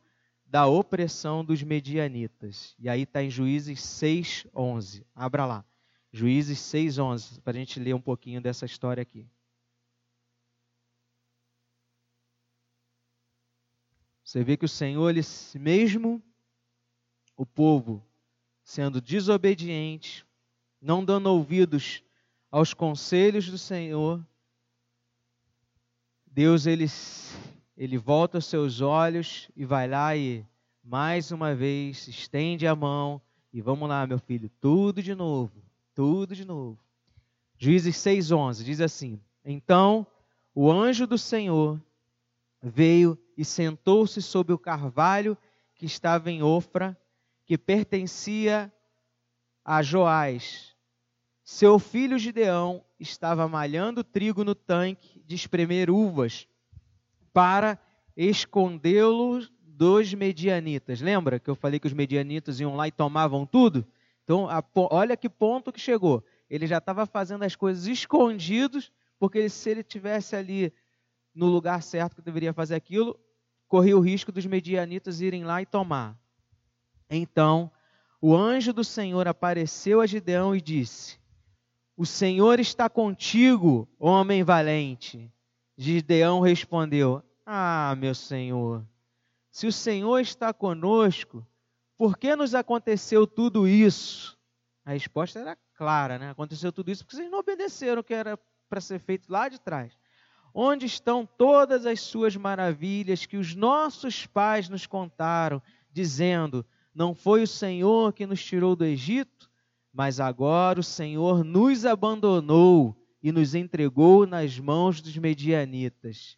da 0.45 0.67
opressão 0.67 1.43
dos 1.43 1.61
medianitas. 1.63 2.75
E 2.79 2.89
aí 2.89 3.03
está 3.03 3.23
em 3.23 3.29
Juízes 3.29 3.79
6,11. 3.79 5.05
Abra 5.15 5.45
lá. 5.45 5.65
Juízes 6.11 6.59
6,11, 6.59 7.39
para 7.41 7.53
a 7.55 7.59
gente 7.59 7.79
ler 7.79 7.93
um 7.93 8.01
pouquinho 8.01 8.41
dessa 8.41 8.65
história 8.65 9.01
aqui. 9.01 9.25
Você 14.23 14.43
vê 14.43 14.55
que 14.55 14.65
o 14.65 14.69
Senhor, 14.69 15.09
ele, 15.09 15.21
mesmo 15.55 16.21
o 17.35 17.45
povo 17.45 18.05
sendo 18.63 19.01
desobediente, 19.01 20.25
não 20.81 21.05
dando 21.05 21.27
ouvidos 21.27 22.03
aos 22.49 22.73
conselhos 22.73 23.49
do 23.49 23.57
Senhor, 23.57 24.25
Deus 26.25 26.65
ele, 26.65 26.85
ele 27.77 27.97
volta 27.97 28.39
os 28.39 28.45
seus 28.45 28.81
olhos 28.81 29.49
e 29.55 29.65
vai 29.65 29.87
lá 29.87 30.15
e 30.15 30.45
mais 30.83 31.31
uma 31.31 31.53
vez 31.53 32.07
estende 32.07 32.65
a 32.65 32.75
mão 32.75 33.21
e 33.53 33.61
vamos 33.61 33.87
lá, 33.87 34.07
meu 34.07 34.17
filho, 34.17 34.49
tudo 34.59 35.03
de 35.03 35.13
novo, 35.13 35.61
tudo 35.93 36.35
de 36.35 36.45
novo. 36.45 36.79
Juízes 37.57 37.97
6:11 37.97 38.63
diz 38.63 38.81
assim: 38.81 39.19
Então 39.45 40.07
o 40.55 40.71
anjo 40.71 41.05
do 41.05 41.17
Senhor 41.17 41.79
veio 42.61 43.17
e 43.37 43.45
sentou-se 43.45 44.21
sobre 44.21 44.53
o 44.53 44.57
carvalho 44.57 45.37
que 45.75 45.85
estava 45.85 46.31
em 46.31 46.41
Ofra 46.41 46.97
que 47.45 47.57
pertencia 47.57 48.71
a 49.63 49.81
Joás. 49.81 50.70
Seu 51.51 51.77
filho 51.77 52.17
Gideão 52.17 52.81
estava 52.97 53.45
malhando 53.45 54.05
trigo 54.05 54.41
no 54.41 54.55
tanque 54.55 55.21
de 55.27 55.35
espremer 55.35 55.89
uvas 55.89 56.47
para 57.33 57.77
escondê-lo 58.15 59.41
dos 59.61 60.13
medianitas. 60.13 61.01
Lembra 61.01 61.41
que 61.41 61.49
eu 61.49 61.55
falei 61.55 61.77
que 61.77 61.87
os 61.87 61.93
medianitas 61.93 62.61
iam 62.61 62.73
lá 62.77 62.87
e 62.87 62.91
tomavam 62.91 63.45
tudo? 63.45 63.85
Então, 64.23 64.49
a, 64.49 64.63
olha 64.89 65.17
que 65.17 65.29
ponto 65.29 65.73
que 65.73 65.79
chegou. 65.79 66.23
Ele 66.49 66.65
já 66.65 66.77
estava 66.77 67.05
fazendo 67.05 67.43
as 67.43 67.53
coisas 67.53 67.85
escondidos, 67.85 68.89
porque 69.19 69.49
se 69.49 69.71
ele 69.71 69.83
tivesse 69.83 70.37
ali 70.37 70.73
no 71.35 71.47
lugar 71.47 71.83
certo 71.83 72.15
que 72.15 72.21
deveria 72.21 72.53
fazer 72.53 72.75
aquilo, 72.75 73.19
corria 73.67 73.97
o 73.97 74.01
risco 74.01 74.31
dos 74.31 74.45
medianitas 74.45 75.19
irem 75.19 75.43
lá 75.43 75.61
e 75.61 75.65
tomar. 75.65 76.17
Então 77.09 77.69
o 78.21 78.33
anjo 78.33 78.71
do 78.71 78.85
Senhor 78.85 79.27
apareceu 79.27 79.99
a 79.99 80.07
Gideão 80.07 80.55
e 80.55 80.61
disse: 80.61 81.19
O 81.95 82.05
Senhor 82.05 82.59
está 82.59 82.89
contigo, 82.89 83.87
homem 83.99 84.43
valente. 84.43 85.31
Gideão 85.77 86.39
respondeu: 86.39 87.23
Ah, 87.45 87.95
meu 87.97 88.15
Senhor, 88.15 88.85
se 89.51 89.67
o 89.67 89.71
Senhor 89.71 90.19
está 90.19 90.53
conosco, 90.53 91.45
por 91.97 92.17
que 92.17 92.35
nos 92.35 92.55
aconteceu 92.55 93.27
tudo 93.27 93.67
isso? 93.67 94.37
A 94.85 94.93
resposta 94.93 95.39
era 95.39 95.57
clara, 95.75 96.17
né? 96.17 96.29
Aconteceu 96.31 96.71
tudo 96.71 96.89
isso 96.89 97.03
porque 97.03 97.17
vocês 97.17 97.29
não 97.29 97.39
obedeceram 97.39 98.01
o 98.01 98.03
que 98.03 98.13
era 98.13 98.39
para 98.69 98.79
ser 98.79 98.99
feito 98.99 99.31
lá 99.31 99.49
de 99.49 99.59
trás. 99.59 99.93
Onde 100.53 100.85
estão 100.85 101.25
todas 101.25 101.85
as 101.85 102.01
suas 102.01 102.35
maravilhas 102.35 103.25
que 103.25 103.37
os 103.37 103.53
nossos 103.53 104.25
pais 104.25 104.69
nos 104.69 104.87
contaram, 104.87 105.61
dizendo: 105.91 106.65
Não 106.95 107.13
foi 107.13 107.43
o 107.43 107.47
Senhor 107.47 108.13
que 108.13 108.25
nos 108.25 108.43
tirou 108.43 108.75
do 108.75 108.85
Egito? 108.85 109.50
Mas 109.93 110.19
agora 110.19 110.79
o 110.79 110.83
Senhor 110.83 111.43
nos 111.43 111.85
abandonou 111.85 112.95
e 113.21 113.31
nos 113.31 113.53
entregou 113.53 114.25
nas 114.25 114.57
mãos 114.57 115.01
dos 115.01 115.17
medianitas. 115.17 116.37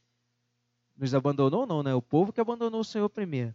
Nos 0.98 1.14
abandonou, 1.14 1.66
não, 1.66 1.84
né? 1.84 1.94
O 1.94 2.02
povo 2.02 2.34
que 2.34 2.42
abandonou 2.42 2.82
o 2.82 2.86
Senhor 2.86 3.10
primeiro. 3.10 3.54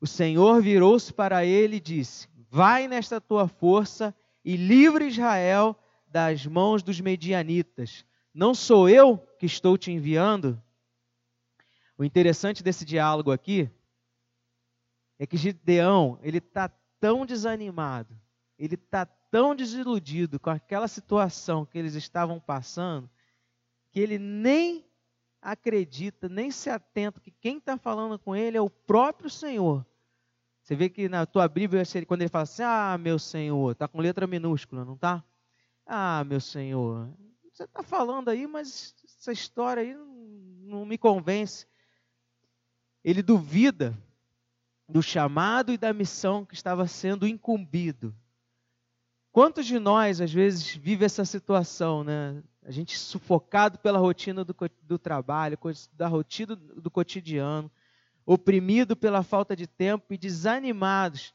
O 0.00 0.06
Senhor 0.06 0.60
virou-se 0.62 1.12
para 1.12 1.44
ele 1.44 1.76
e 1.76 1.80
disse: 1.80 2.28
Vai 2.50 2.86
nesta 2.86 3.20
tua 3.20 3.48
força 3.48 4.14
e 4.44 4.56
livre 4.56 5.06
Israel 5.06 5.76
das 6.06 6.46
mãos 6.46 6.82
dos 6.82 7.00
medianitas. 7.00 8.04
Não 8.32 8.54
sou 8.54 8.88
eu 8.88 9.18
que 9.38 9.46
estou 9.46 9.76
te 9.76 9.90
enviando? 9.90 10.60
O 11.98 12.04
interessante 12.04 12.62
desse 12.62 12.84
diálogo 12.84 13.32
aqui 13.32 13.70
é 15.18 15.26
que 15.26 15.36
Gideão 15.36 16.18
ele 16.22 16.38
está 16.38 16.68
tão 17.00 17.24
desanimado, 17.24 18.14
ele 18.58 18.74
está 18.74 19.04
tão 19.06 19.54
desiludido 19.54 20.40
com 20.40 20.50
aquela 20.50 20.88
situação 20.88 21.66
que 21.66 21.78
eles 21.78 21.94
estavam 21.94 22.40
passando, 22.40 23.10
que 23.90 24.00
ele 24.00 24.18
nem 24.18 24.84
acredita, 25.40 26.28
nem 26.28 26.50
se 26.50 26.70
atenta 26.70 27.20
que 27.20 27.30
quem 27.30 27.58
está 27.58 27.76
falando 27.76 28.18
com 28.18 28.34
ele 28.34 28.56
é 28.56 28.60
o 28.60 28.70
próprio 28.70 29.30
Senhor. 29.30 29.86
Você 30.62 30.74
vê 30.74 30.88
que 30.88 31.08
na 31.08 31.24
tua 31.24 31.46
Bíblia, 31.46 31.82
quando 32.06 32.22
ele 32.22 32.30
fala 32.30 32.42
assim, 32.42 32.62
ah, 32.64 32.98
meu 32.98 33.18
Senhor, 33.18 33.72
está 33.72 33.86
com 33.86 34.00
letra 34.00 34.26
minúscula, 34.26 34.84
não 34.84 34.94
está? 34.94 35.22
Ah, 35.86 36.24
meu 36.24 36.40
Senhor, 36.40 37.08
você 37.52 37.62
está 37.62 37.82
falando 37.82 38.28
aí, 38.28 38.46
mas 38.46 38.94
essa 39.04 39.30
história 39.30 39.82
aí 39.82 39.94
não 39.94 40.84
me 40.84 40.98
convence. 40.98 41.66
Ele 43.04 43.22
duvida 43.22 43.96
do 44.88 45.00
chamado 45.00 45.72
e 45.72 45.78
da 45.78 45.92
missão 45.92 46.44
que 46.44 46.54
estava 46.54 46.86
sendo 46.88 47.26
incumbido. 47.26 48.12
Quantos 49.36 49.66
de 49.66 49.78
nós, 49.78 50.22
às 50.22 50.32
vezes, 50.32 50.74
vive 50.74 51.04
essa 51.04 51.22
situação, 51.26 52.02
né? 52.02 52.42
A 52.64 52.70
gente 52.70 52.98
sufocado 52.98 53.78
pela 53.78 53.98
rotina 53.98 54.42
do, 54.42 54.56
do 54.80 54.98
trabalho, 54.98 55.58
da 55.92 56.08
rotina 56.08 56.56
do 56.56 56.90
cotidiano, 56.90 57.70
oprimido 58.24 58.96
pela 58.96 59.22
falta 59.22 59.54
de 59.54 59.66
tempo 59.66 60.14
e 60.14 60.16
desanimados 60.16 61.34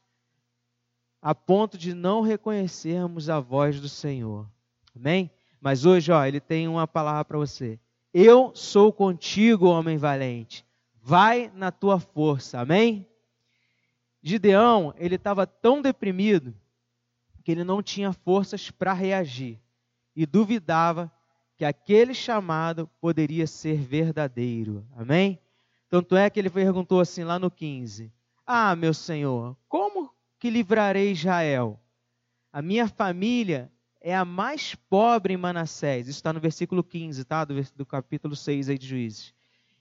a 1.22 1.32
ponto 1.32 1.78
de 1.78 1.94
não 1.94 2.22
reconhecermos 2.22 3.30
a 3.30 3.38
voz 3.38 3.80
do 3.80 3.88
Senhor. 3.88 4.50
Amém? 4.96 5.30
Mas 5.60 5.86
hoje, 5.86 6.10
ó, 6.10 6.24
ele 6.24 6.40
tem 6.40 6.66
uma 6.66 6.88
palavra 6.88 7.24
para 7.24 7.38
você. 7.38 7.78
Eu 8.12 8.50
sou 8.52 8.92
contigo, 8.92 9.68
homem 9.68 9.96
valente. 9.96 10.66
Vai 11.00 11.52
na 11.54 11.70
tua 11.70 12.00
força. 12.00 12.58
Amém? 12.58 13.06
Gideão, 14.20 14.92
ele 14.98 15.14
estava 15.14 15.46
tão 15.46 15.80
deprimido 15.80 16.52
que 17.42 17.50
ele 17.50 17.64
não 17.64 17.82
tinha 17.82 18.12
forças 18.12 18.70
para 18.70 18.92
reagir 18.92 19.60
e 20.14 20.24
duvidava 20.24 21.10
que 21.56 21.64
aquele 21.64 22.14
chamado 22.14 22.88
poderia 23.00 23.46
ser 23.46 23.76
verdadeiro. 23.76 24.86
Amém? 24.96 25.38
Tanto 25.88 26.16
é 26.16 26.30
que 26.30 26.40
ele 26.40 26.50
perguntou 26.50 27.00
assim 27.00 27.24
lá 27.24 27.38
no 27.38 27.50
15: 27.50 28.12
Ah, 28.46 28.74
meu 28.74 28.94
Senhor, 28.94 29.56
como 29.68 30.10
que 30.38 30.50
livrarei 30.50 31.12
Israel? 31.12 31.78
A 32.52 32.60
minha 32.60 32.88
família 32.88 33.70
é 34.00 34.14
a 34.14 34.24
mais 34.24 34.74
pobre 34.74 35.34
em 35.34 35.36
Manassés. 35.36 36.08
Isso 36.08 36.18
está 36.18 36.32
no 36.32 36.40
versículo 36.40 36.82
15, 36.82 37.24
tá? 37.24 37.44
Do, 37.44 37.54
do 37.76 37.86
capítulo 37.86 38.34
6 38.34 38.68
aí 38.68 38.78
de 38.78 38.86
Juízes. 38.86 39.34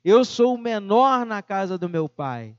Eu 0.04 0.24
sou 0.24 0.56
o 0.56 0.58
menor 0.58 1.26
na 1.26 1.42
casa 1.42 1.78
do 1.78 1.90
meu 1.90 2.08
pai. 2.08 2.56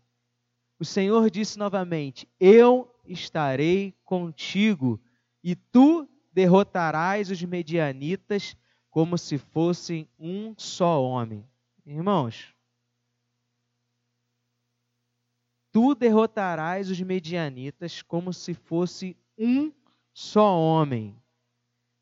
O 0.83 0.85
Senhor 0.85 1.31
disse 1.31 1.57
novamente: 1.61 2.29
Eu 2.41 2.93
estarei 3.07 3.95
contigo, 4.05 5.01
e 5.41 5.55
tu 5.55 6.09
derrotarás 6.33 7.31
os 7.31 7.41
medianitas 7.41 8.57
como 8.91 9.17
se 9.17 9.39
fossem 9.39 10.09
um 10.19 10.53
só 10.59 11.01
homem. 11.01 11.49
Irmãos, 11.87 12.53
tu 15.71 15.95
derrotarás 15.95 16.91
os 16.91 17.01
medianitas 17.01 18.03
como 18.03 18.33
se 18.33 18.53
fosse 18.53 19.17
um 19.39 19.73
só 20.13 20.59
homem. 20.59 21.17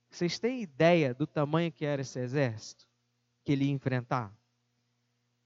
Vocês 0.08 0.38
têm 0.38 0.62
ideia 0.62 1.12
do 1.12 1.26
tamanho 1.26 1.70
que 1.70 1.84
era 1.84 2.00
esse 2.00 2.18
exército 2.18 2.88
que 3.44 3.52
ele 3.52 3.66
ia 3.66 3.72
enfrentar? 3.72 4.34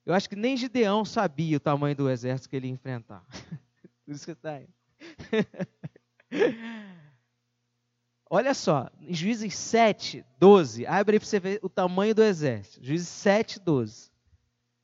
Eu 0.05 0.15
acho 0.15 0.29
que 0.29 0.37
nem 0.37 0.57
Gideão 0.57 1.05
sabia 1.05 1.57
o 1.57 1.61
tamanho 1.61 1.97
do 1.97 2.11
exército 2.11 2.49
que 2.49 2.57
ele 2.57 2.67
ia 2.67 2.73
enfrentar. 2.73 3.25
Por 4.05 4.15
isso 4.15 4.25
que 4.25 4.33
está 4.33 4.53
aí. 4.53 4.69
Olha 8.29 8.53
só, 8.53 8.91
em 9.01 9.15
Juízes 9.15 9.55
7, 9.55 10.25
12, 10.39 10.87
abre 10.87 11.17
aí 11.17 11.21
para 11.21 11.29
você 11.29 11.41
ver 11.41 11.61
o 11.63 11.69
tamanho 11.69 12.15
do 12.15 12.23
exército. 12.23 12.85
Juízes 12.85 13.09
7, 13.09 13.61
12. 13.61 14.11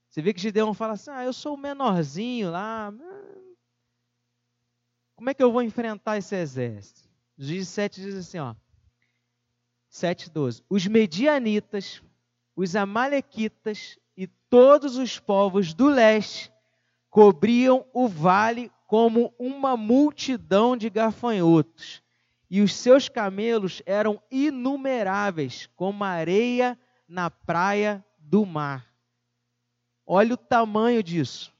Você 0.09 0.22
vê 0.22 0.33
que 0.33 0.40
Gideão 0.40 0.72
fala 0.72 0.94
assim: 0.94 1.11
ah, 1.11 1.24
eu 1.24 1.33
sou 1.33 1.54
o 1.54 1.59
menorzinho 1.59 2.50
lá. 2.50 2.92
Como 5.16 5.28
é 5.28 5.35
que 5.35 5.42
eu 5.42 5.52
vou 5.52 5.62
enfrentar 5.62 6.16
esse 6.16 6.35
exército? 6.35 7.02
Juízes 7.37 7.68
7 7.68 8.00
diz 8.00 8.14
assim: 8.14 8.38
ó, 8.38 8.54
7, 9.88 10.30
12. 10.30 10.62
Os 10.68 10.87
medianitas, 10.87 12.02
os 12.54 12.76
amalequitas 12.76 13.98
e 14.20 14.26
todos 14.26 14.98
os 14.98 15.18
povos 15.18 15.72
do 15.72 15.88
leste 15.88 16.52
cobriam 17.09 17.87
o 17.90 18.06
vale 18.06 18.70
como 18.87 19.35
uma 19.38 19.78
multidão 19.78 20.76
de 20.76 20.90
gafanhotos, 20.90 22.02
e 22.50 22.61
os 22.61 22.74
seus 22.74 23.09
camelos 23.09 23.80
eram 23.87 24.22
inumeráveis, 24.30 25.70
como 25.74 26.04
areia 26.04 26.78
na 27.09 27.30
praia 27.30 28.04
do 28.18 28.44
mar. 28.44 28.94
Olha 30.04 30.35
o 30.35 30.37
tamanho 30.37 31.02
disso, 31.02 31.50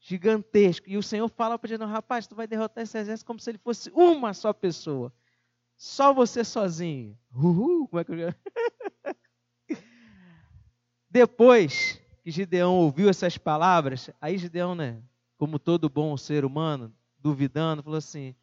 gigantesco. 0.00 0.88
E 0.88 0.96
o 0.96 1.02
Senhor 1.02 1.28
fala 1.28 1.58
para 1.58 1.74
ele: 1.74 1.84
rapaz, 1.84 2.26
tu 2.26 2.34
vai 2.34 2.46
derrotar 2.46 2.82
esse 2.82 2.96
exército 2.96 3.26
como 3.26 3.38
se 3.38 3.50
ele 3.50 3.58
fosse 3.58 3.90
uma 3.90 4.32
só 4.32 4.54
pessoa. 4.54 5.12
Só 5.76 6.14
você 6.14 6.42
sozinho. 6.42 7.18
Uhul, 7.30 7.86
como 7.88 8.00
é 8.00 8.04
que 8.04 8.12
eu... 8.12 8.34
Depois 11.10 12.00
que 12.26 12.32
Gideão 12.32 12.74
ouviu 12.74 13.08
essas 13.08 13.38
palavras, 13.38 14.10
aí 14.20 14.36
Gideão, 14.36 14.74
né, 14.74 15.00
como 15.38 15.60
todo 15.60 15.88
bom 15.88 16.16
ser 16.16 16.44
humano, 16.44 16.92
duvidando, 17.20 17.84
falou 17.84 17.98
assim: 17.98 18.34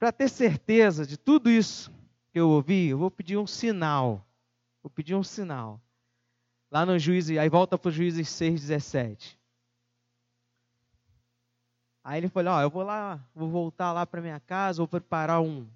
para 0.00 0.10
ter 0.10 0.28
certeza 0.28 1.06
de 1.06 1.16
tudo 1.16 1.48
isso 1.48 1.92
que 2.32 2.40
eu 2.40 2.48
ouvi, 2.48 2.88
eu 2.88 2.98
vou 2.98 3.08
pedir 3.08 3.36
um 3.36 3.46
sinal. 3.46 4.26
Vou 4.82 4.90
pedir 4.90 5.14
um 5.14 5.22
sinal. 5.22 5.80
Lá 6.72 6.84
no 6.84 6.98
juízo, 6.98 7.38
aí 7.38 7.48
volta 7.48 7.78
para 7.78 7.88
o 7.88 7.92
juízes 7.92 8.26
6,17. 8.26 9.38
Aí 12.02 12.18
ele 12.18 12.28
falou: 12.28 12.54
Ó, 12.54 12.62
eu 12.62 12.68
vou 12.68 12.82
lá, 12.82 13.24
vou 13.32 13.48
voltar 13.48 13.92
lá 13.92 14.04
para 14.04 14.20
minha 14.20 14.40
casa, 14.40 14.78
vou 14.78 14.88
preparar 14.88 15.40
um, 15.40 15.68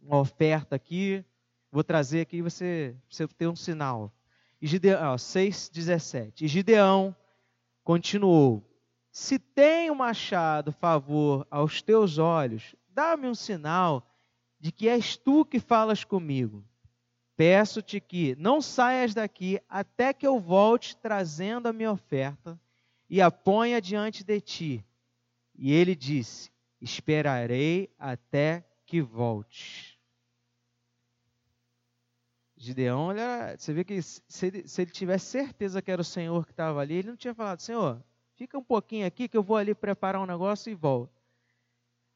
uma 0.00 0.18
oferta 0.18 0.76
aqui, 0.76 1.24
vou 1.72 1.82
trazer 1.82 2.20
aqui 2.20 2.40
você, 2.40 2.94
você 3.10 3.26
ter 3.26 3.48
um 3.48 3.56
sinal. 3.56 4.12
E 4.62 4.66
Gideão, 4.68 5.16
6,17. 5.16 6.42
E 6.42 6.46
Gideão 6.46 7.16
continuou: 7.82 8.64
Se 9.10 9.36
tenho 9.36 9.92
machado 9.92 10.70
favor 10.70 11.44
aos 11.50 11.82
teus 11.82 12.16
olhos, 12.16 12.76
dá-me 12.88 13.26
um 13.26 13.34
sinal 13.34 14.08
de 14.60 14.70
que 14.70 14.88
és 14.88 15.16
tu 15.16 15.44
que 15.44 15.58
falas 15.58 16.04
comigo. 16.04 16.64
Peço-te 17.36 17.98
que 17.98 18.36
não 18.36 18.62
saias 18.62 19.12
daqui 19.12 19.60
até 19.68 20.12
que 20.12 20.24
eu 20.24 20.38
volte 20.38 20.96
trazendo 20.96 21.66
a 21.66 21.72
minha 21.72 21.90
oferta 21.90 22.56
e 23.10 23.20
a 23.20 23.32
ponha 23.32 23.80
diante 23.80 24.22
de 24.22 24.40
ti. 24.40 24.84
E 25.56 25.72
ele 25.72 25.96
disse: 25.96 26.52
Esperarei 26.80 27.92
até 27.98 28.64
que 28.86 29.02
volte. 29.02 29.91
Gideão, 32.62 33.06
olha, 33.06 33.56
você 33.58 33.72
vê 33.72 33.82
que 33.82 34.00
se 34.00 34.46
ele, 34.46 34.68
se 34.68 34.82
ele 34.82 34.92
tivesse 34.92 35.26
certeza 35.26 35.82
que 35.82 35.90
era 35.90 36.00
o 36.00 36.04
Senhor 36.04 36.46
que 36.46 36.52
estava 36.52 36.80
ali, 36.80 36.94
ele 36.94 37.08
não 37.08 37.16
tinha 37.16 37.34
falado: 37.34 37.58
Senhor, 37.58 38.00
fica 38.36 38.56
um 38.56 38.62
pouquinho 38.62 39.04
aqui 39.04 39.26
que 39.26 39.36
eu 39.36 39.42
vou 39.42 39.56
ali 39.56 39.74
preparar 39.74 40.22
um 40.22 40.26
negócio 40.26 40.70
e 40.70 40.74
volto. 40.74 41.20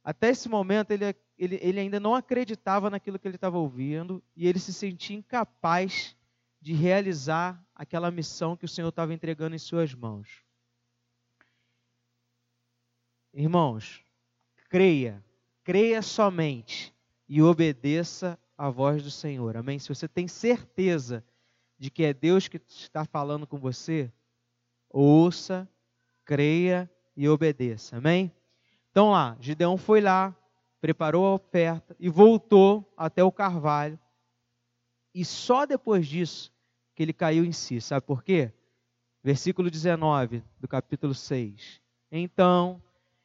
Até 0.04 0.28
esse 0.28 0.48
momento, 0.48 0.92
ele, 0.92 1.16
ele, 1.36 1.58
ele 1.60 1.80
ainda 1.80 1.98
não 1.98 2.14
acreditava 2.14 2.88
naquilo 2.88 3.18
que 3.18 3.26
ele 3.26 3.34
estava 3.34 3.58
ouvindo 3.58 4.22
e 4.36 4.46
ele 4.46 4.60
se 4.60 4.72
sentia 4.72 5.16
incapaz 5.16 6.16
de 6.60 6.72
realizar 6.72 7.60
aquela 7.74 8.08
missão 8.08 8.56
que 8.56 8.66
o 8.66 8.68
Senhor 8.68 8.90
estava 8.90 9.12
entregando 9.12 9.56
em 9.56 9.58
suas 9.58 9.92
mãos. 9.94 10.44
Irmãos, 13.34 14.00
creia, 14.68 15.24
creia 15.64 16.00
somente 16.02 16.94
e 17.28 17.42
obedeça 17.42 18.38
a 18.56 18.70
voz 18.70 19.02
do 19.02 19.10
Senhor. 19.10 19.56
Amém? 19.56 19.78
Se 19.78 19.88
você 19.88 20.08
tem 20.08 20.26
certeza 20.26 21.24
de 21.78 21.90
que 21.90 22.04
é 22.04 22.14
Deus 22.14 22.48
que 22.48 22.60
está 22.68 23.04
falando 23.04 23.46
com 23.46 23.58
você, 23.58 24.10
ouça, 24.88 25.68
creia 26.24 26.90
e 27.16 27.28
obedeça. 27.28 27.96
Amém? 27.96 28.32
Então 28.90 29.10
lá, 29.10 29.36
Gideão 29.40 29.76
foi 29.76 30.00
lá, 30.00 30.34
preparou 30.80 31.26
a 31.26 31.34
oferta 31.34 31.94
e 32.00 32.08
voltou 32.08 32.90
até 32.96 33.22
o 33.22 33.32
carvalho. 33.32 33.98
E 35.14 35.24
só 35.24 35.66
depois 35.66 36.06
disso 36.06 36.52
que 36.94 37.02
ele 37.02 37.12
caiu 37.12 37.44
em 37.44 37.52
si. 37.52 37.80
Sabe 37.80 38.06
por 38.06 38.22
quê? 38.22 38.52
Versículo 39.22 39.70
19 39.70 40.42
do 40.58 40.68
capítulo 40.68 41.14
6. 41.14 41.80
Então 42.10 42.82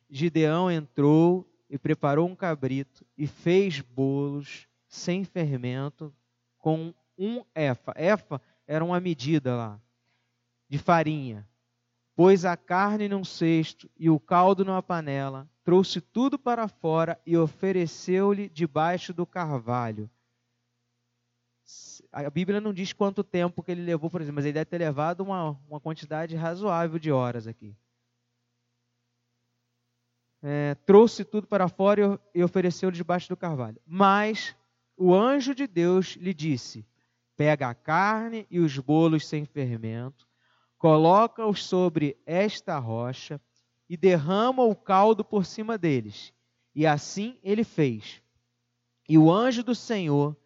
Gideão 0.09 0.69
entrou 0.69 1.47
e 1.69 1.77
preparou 1.77 2.27
um 2.27 2.35
cabrito 2.35 3.05
e 3.17 3.25
fez 3.25 3.79
bolos 3.79 4.67
sem 4.91 5.23
fermento 5.23 6.13
com 6.57 6.93
um 7.17 7.43
efa. 7.55 7.93
Efa 7.95 8.41
era 8.67 8.83
uma 8.83 8.99
medida 8.99 9.55
lá 9.55 9.81
de 10.67 10.77
farinha. 10.77 11.47
Pôs 12.13 12.43
a 12.43 12.57
carne 12.57 13.07
num 13.07 13.23
cesto 13.23 13.89
e 13.97 14.09
o 14.09 14.19
caldo 14.19 14.65
numa 14.65 14.83
panela, 14.83 15.49
trouxe 15.63 16.01
tudo 16.01 16.37
para 16.37 16.67
fora 16.67 17.19
e 17.25 17.37
ofereceu-lhe 17.37 18.49
debaixo 18.49 19.13
do 19.13 19.25
carvalho. 19.25 20.09
A 22.11 22.29
Bíblia 22.29 22.59
não 22.59 22.73
diz 22.73 22.91
quanto 22.91 23.23
tempo 23.23 23.63
que 23.63 23.71
ele 23.71 23.81
levou, 23.81 24.09
por 24.09 24.21
exemplo, 24.21 24.35
mas 24.35 24.45
ele 24.45 24.53
deve 24.53 24.65
ter 24.65 24.77
levado 24.77 25.21
uma, 25.21 25.51
uma 25.69 25.79
quantidade 25.79 26.35
razoável 26.35 26.99
de 26.99 27.11
horas 27.11 27.47
aqui 27.47 27.73
é, 30.41 30.75
trouxe 30.85 31.23
tudo 31.23 31.47
para 31.47 31.67
fora 31.67 32.19
e 32.33 32.43
ofereceu 32.43 32.89
debaixo 32.89 33.29
do 33.29 33.37
carvalho. 33.37 33.79
Mas 33.85 34.55
o 35.01 35.15
anjo 35.15 35.55
de 35.55 35.65
Deus 35.65 36.15
lhe 36.15 36.33
disse: 36.33 36.85
Pega 37.35 37.69
a 37.69 37.73
carne 37.73 38.45
e 38.51 38.59
os 38.59 38.77
bolos 38.77 39.27
sem 39.27 39.45
fermento, 39.45 40.27
coloca-os 40.77 41.63
sobre 41.63 42.17
esta 42.25 42.77
rocha 42.77 43.41
e 43.89 43.97
derrama 43.97 44.63
o 44.63 44.75
caldo 44.75 45.25
por 45.25 45.45
cima 45.45 45.77
deles. 45.77 46.31
E 46.75 46.85
assim 46.85 47.37
ele 47.43 47.63
fez. 47.63 48.21
E 49.09 49.17
o 49.17 49.31
anjo 49.31 49.63
do 49.63 49.73
Senhor 49.73 50.37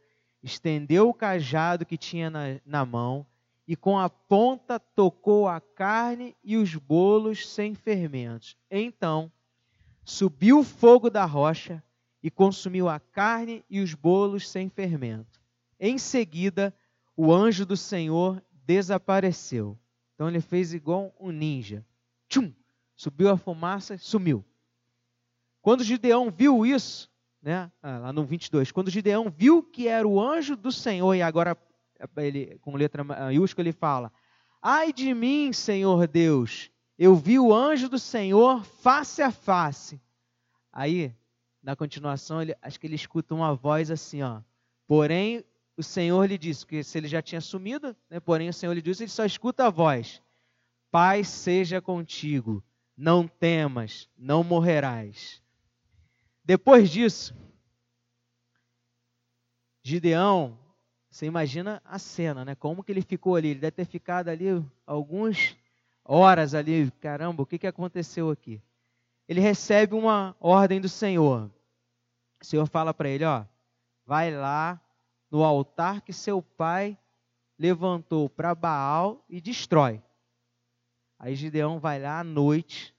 estendeu 0.41 1.10
o 1.10 1.13
cajado 1.13 1.86
que 1.86 1.98
tinha 1.98 2.30
na, 2.30 2.60
na 2.65 2.86
mão 2.86 3.26
e 3.68 3.76
com 3.76 4.00
a 4.00 4.10
ponta 4.10 4.80
tocou 4.80 5.48
a 5.48 5.60
carne 5.60 6.36
e 6.44 6.56
os 6.56 6.76
bolos 6.76 7.48
sem 7.50 7.76
fermentos. 7.76 8.56
Então 8.72 9.32
Subiu 10.06 10.60
o 10.60 10.63
fogo 10.63 11.10
da 11.10 11.26
rocha 11.26 11.84
e 12.26 12.32
consumiu 12.32 12.90
a 12.90 13.00
carne 13.00 13.64
e 13.70 13.80
os 13.80 13.94
bolos 13.94 14.50
sem 14.50 14.68
fermento. 14.68 15.40
Em 15.80 16.00
seguida, 16.00 16.76
o 17.16 17.32
anjo 17.32 17.68
do 17.68 17.78
Senhor 17.78 18.44
desapareceu. 18.66 19.78
Então 20.16 20.28
ele 20.28 20.42
fez 20.42 20.74
igual 20.74 21.16
um 21.20 21.30
ninja. 21.30 21.86
Tchum! 22.28 22.52
Subiu 22.96 23.30
a 23.30 23.38
fumaça, 23.38 23.96
sumiu. 24.00 24.44
Quando 25.62 25.84
Gideão 25.84 26.32
viu 26.32 26.66
isso, 26.66 27.12
né, 27.44 27.72
ah, 27.80 28.00
lá 28.00 28.12
no 28.12 28.26
22, 28.26 28.72
quando 28.72 28.90
Gideão 28.90 29.30
viu 29.30 29.62
que 29.62 29.88
era 29.88 30.08
o 30.08 30.20
anjo 30.20 30.56
do 30.56 30.72
Senhor, 30.72 31.14
e 31.14 31.22
agora 31.22 31.56
ele, 32.18 32.58
com 32.58 32.76
letra 32.76 33.04
maiúscula 33.04 33.68
ele 33.68 33.72
fala: 33.72 34.12
Ai 34.60 34.92
de 34.92 35.14
mim, 35.14 35.54
Senhor 35.54 36.08
Deus, 36.08 36.72
eu 36.98 37.16
vi 37.16 37.38
o 37.38 37.54
anjo 37.54 37.88
do 37.88 38.00
Senhor 38.00 38.66
face 38.66 39.22
a 39.22 39.30
face. 39.30 40.02
Aí, 40.74 41.14
na 41.65 41.75
continuação, 41.75 42.43
ele, 42.43 42.56
acho 42.62 42.80
que 42.80 42.86
ele 42.86 42.93
escuta 42.93 43.34
uma 43.34 43.56
voz 43.56 43.89
assim, 43.89 44.21
ó. 44.21 44.39
Porém, 44.86 45.43
o 45.75 45.82
Senhor 45.82 46.23
lhe 46.30 46.38
disse, 46.38 46.63
porque 46.63 46.84
se 46.84 46.95
ele 46.95 47.08
já 47.08 47.23
tinha 47.23 47.41
sumido, 47.41 47.95
né, 48.08 48.19
porém 48.19 48.47
o 48.47 48.54
Senhor 48.54 48.71
lhe 48.71 48.84
disse, 48.84 49.01
ele 49.01 49.10
só 49.10 49.25
escuta 49.25 49.65
a 49.65 49.71
voz. 49.71 50.21
Paz 50.91 51.28
seja 51.28 51.82
contigo, 51.82 52.63
não 52.95 53.28
temas, 53.28 54.08
não 54.15 54.43
morrerás. 54.43 55.41
Depois 56.43 56.88
disso, 56.91 57.36
Gideão, 59.82 60.60
você 61.10 61.25
imagina 61.25 61.82
a 61.84 61.97
cena, 61.97 62.45
né? 62.45 62.54
Como 62.54 62.84
que 62.84 62.91
ele 62.91 63.01
ficou 63.01 63.36
ali? 63.36 63.49
Ele 63.49 63.60
deve 63.60 63.71
ter 63.71 63.86
ficado 63.86 64.30
ali 64.30 64.63
alguns 64.86 65.58
horas 66.04 66.54
ali, 66.54 66.91
caramba, 67.01 67.41
o 67.41 67.45
que, 67.45 67.58
que 67.58 67.65
aconteceu 67.65 68.30
aqui? 68.30 68.62
Ele 69.28 69.41
recebe 69.41 69.95
uma 69.95 70.36
ordem 70.39 70.80
do 70.80 70.88
Senhor. 70.88 71.49
O 72.46 72.48
Senhor 72.48 72.68
fala 72.68 72.94
para 72.94 73.10
ele: 73.10 73.26
ó, 73.26 73.44
vai 74.06 74.30
lá 74.32 74.80
no 75.32 75.44
altar 75.44 76.02
que 76.02 76.14
seu 76.14 76.44
pai 76.44 76.96
levantou 77.58 78.30
para 78.30 78.54
Baal 78.54 79.26
e 79.28 79.42
destrói. 79.42 80.00
Aí 81.18 81.34
Gideão 81.36 81.80
vai 81.80 82.00
lá 82.00 82.20
à 82.20 82.24
noite 82.24 82.96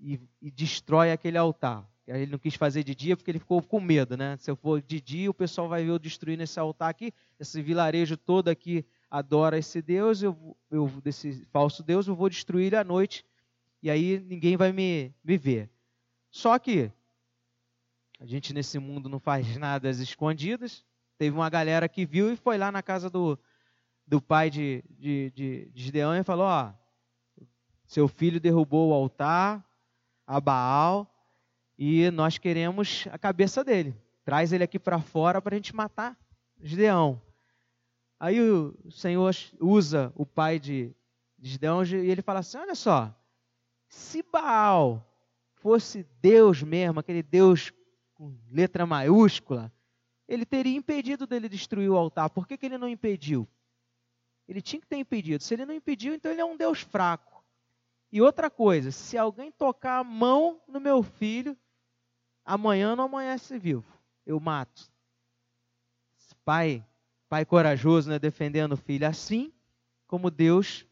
e, 0.00 0.18
e 0.40 0.50
destrói 0.50 1.12
aquele 1.12 1.36
altar. 1.36 1.86
Ele 2.06 2.32
não 2.32 2.38
quis 2.38 2.54
fazer 2.54 2.82
de 2.82 2.94
dia 2.94 3.14
porque 3.14 3.30
ele 3.30 3.38
ficou 3.38 3.60
com 3.60 3.78
medo, 3.78 4.16
né? 4.16 4.38
Se 4.38 4.50
eu 4.50 4.56
for 4.56 4.80
de 4.80 4.98
dia, 4.98 5.30
o 5.30 5.34
pessoal 5.34 5.68
vai 5.68 5.84
ver 5.84 5.90
eu 5.90 5.98
destruindo 5.98 6.42
esse 6.42 6.58
altar 6.58 6.88
aqui, 6.88 7.12
esse 7.38 7.60
vilarejo 7.60 8.16
todo 8.16 8.48
aqui 8.48 8.82
adora 9.10 9.58
esse 9.58 9.82
Deus, 9.82 10.22
eu, 10.22 10.56
eu 10.70 10.86
desse 11.02 11.44
falso 11.50 11.82
Deus, 11.82 12.08
eu 12.08 12.16
vou 12.16 12.30
destruir 12.30 12.68
ele 12.68 12.76
à 12.76 12.84
noite 12.84 13.26
e 13.82 13.90
aí 13.90 14.20
ninguém 14.20 14.56
vai 14.56 14.72
me, 14.72 15.14
me 15.22 15.36
ver. 15.36 15.68
Só 16.30 16.58
que 16.58 16.90
a 18.18 18.26
gente 18.26 18.52
nesse 18.52 18.78
mundo 18.78 19.08
não 19.08 19.20
faz 19.20 19.56
nada 19.56 19.88
às 19.88 19.98
escondidas. 19.98 20.84
Teve 21.16 21.36
uma 21.36 21.48
galera 21.48 21.88
que 21.88 22.06
viu 22.06 22.32
e 22.32 22.36
foi 22.36 22.58
lá 22.58 22.70
na 22.70 22.82
casa 22.82 23.08
do, 23.08 23.38
do 24.06 24.20
pai 24.20 24.50
de, 24.50 24.84
de, 24.90 25.30
de, 25.30 25.70
de 25.70 25.82
Gideão 25.82 26.14
e 26.14 26.24
falou: 26.24 26.46
Ó, 26.46 26.72
seu 27.86 28.08
filho 28.08 28.40
derrubou 28.40 28.90
o 28.90 28.94
altar 28.94 29.64
a 30.26 30.40
Baal 30.40 31.12
e 31.78 32.10
nós 32.10 32.38
queremos 32.38 33.06
a 33.10 33.18
cabeça 33.18 33.64
dele. 33.64 33.96
Traz 34.24 34.52
ele 34.52 34.64
aqui 34.64 34.78
para 34.78 35.00
fora 35.00 35.40
para 35.40 35.54
a 35.54 35.58
gente 35.58 35.74
matar 35.74 36.18
Gideão. 36.60 37.20
Aí 38.20 38.40
o 38.40 38.90
Senhor 38.90 39.34
usa 39.60 40.12
o 40.16 40.26
pai 40.26 40.58
de, 40.58 40.94
Gideão 41.40 41.84
e 41.84 42.10
ele 42.10 42.22
fala 42.22 42.40
assim: 42.40 42.58
olha 42.58 42.74
só, 42.74 43.14
se 43.88 44.22
Baal 44.22 45.04
fosse 45.54 46.06
Deus 46.20 46.62
mesmo, 46.62 47.00
aquele 47.00 47.22
Deus 47.22 47.72
com 48.18 48.36
letra 48.50 48.84
maiúscula, 48.84 49.72
ele 50.26 50.44
teria 50.44 50.76
impedido 50.76 51.24
dele 51.24 51.48
destruir 51.48 51.88
o 51.88 51.96
altar. 51.96 52.28
Por 52.28 52.46
que, 52.46 52.58
que 52.58 52.66
ele 52.66 52.76
não 52.76 52.88
impediu? 52.88 53.48
Ele 54.48 54.60
tinha 54.60 54.80
que 54.80 54.86
ter 54.88 54.96
impedido. 54.96 55.42
Se 55.42 55.54
ele 55.54 55.64
não 55.64 55.72
impediu, 55.72 56.12
então 56.12 56.30
ele 56.32 56.40
é 56.40 56.44
um 56.44 56.56
Deus 56.56 56.80
fraco. 56.80 57.44
E 58.10 58.20
outra 58.20 58.50
coisa, 58.50 58.90
se 58.90 59.16
alguém 59.16 59.52
tocar 59.52 60.00
a 60.00 60.04
mão 60.04 60.60
no 60.66 60.80
meu 60.80 61.02
filho, 61.02 61.56
amanhã 62.44 62.96
não 62.96 63.04
amanhece 63.04 63.56
vivo. 63.56 63.86
Eu 64.26 64.40
mato. 64.40 64.90
Pai 66.44 66.84
pai 67.28 67.44
corajoso, 67.44 68.08
né, 68.08 68.18
defendendo 68.18 68.72
o 68.72 68.76
filho, 68.76 69.06
assim 69.06 69.52
como 70.06 70.30
Deus 70.30 70.86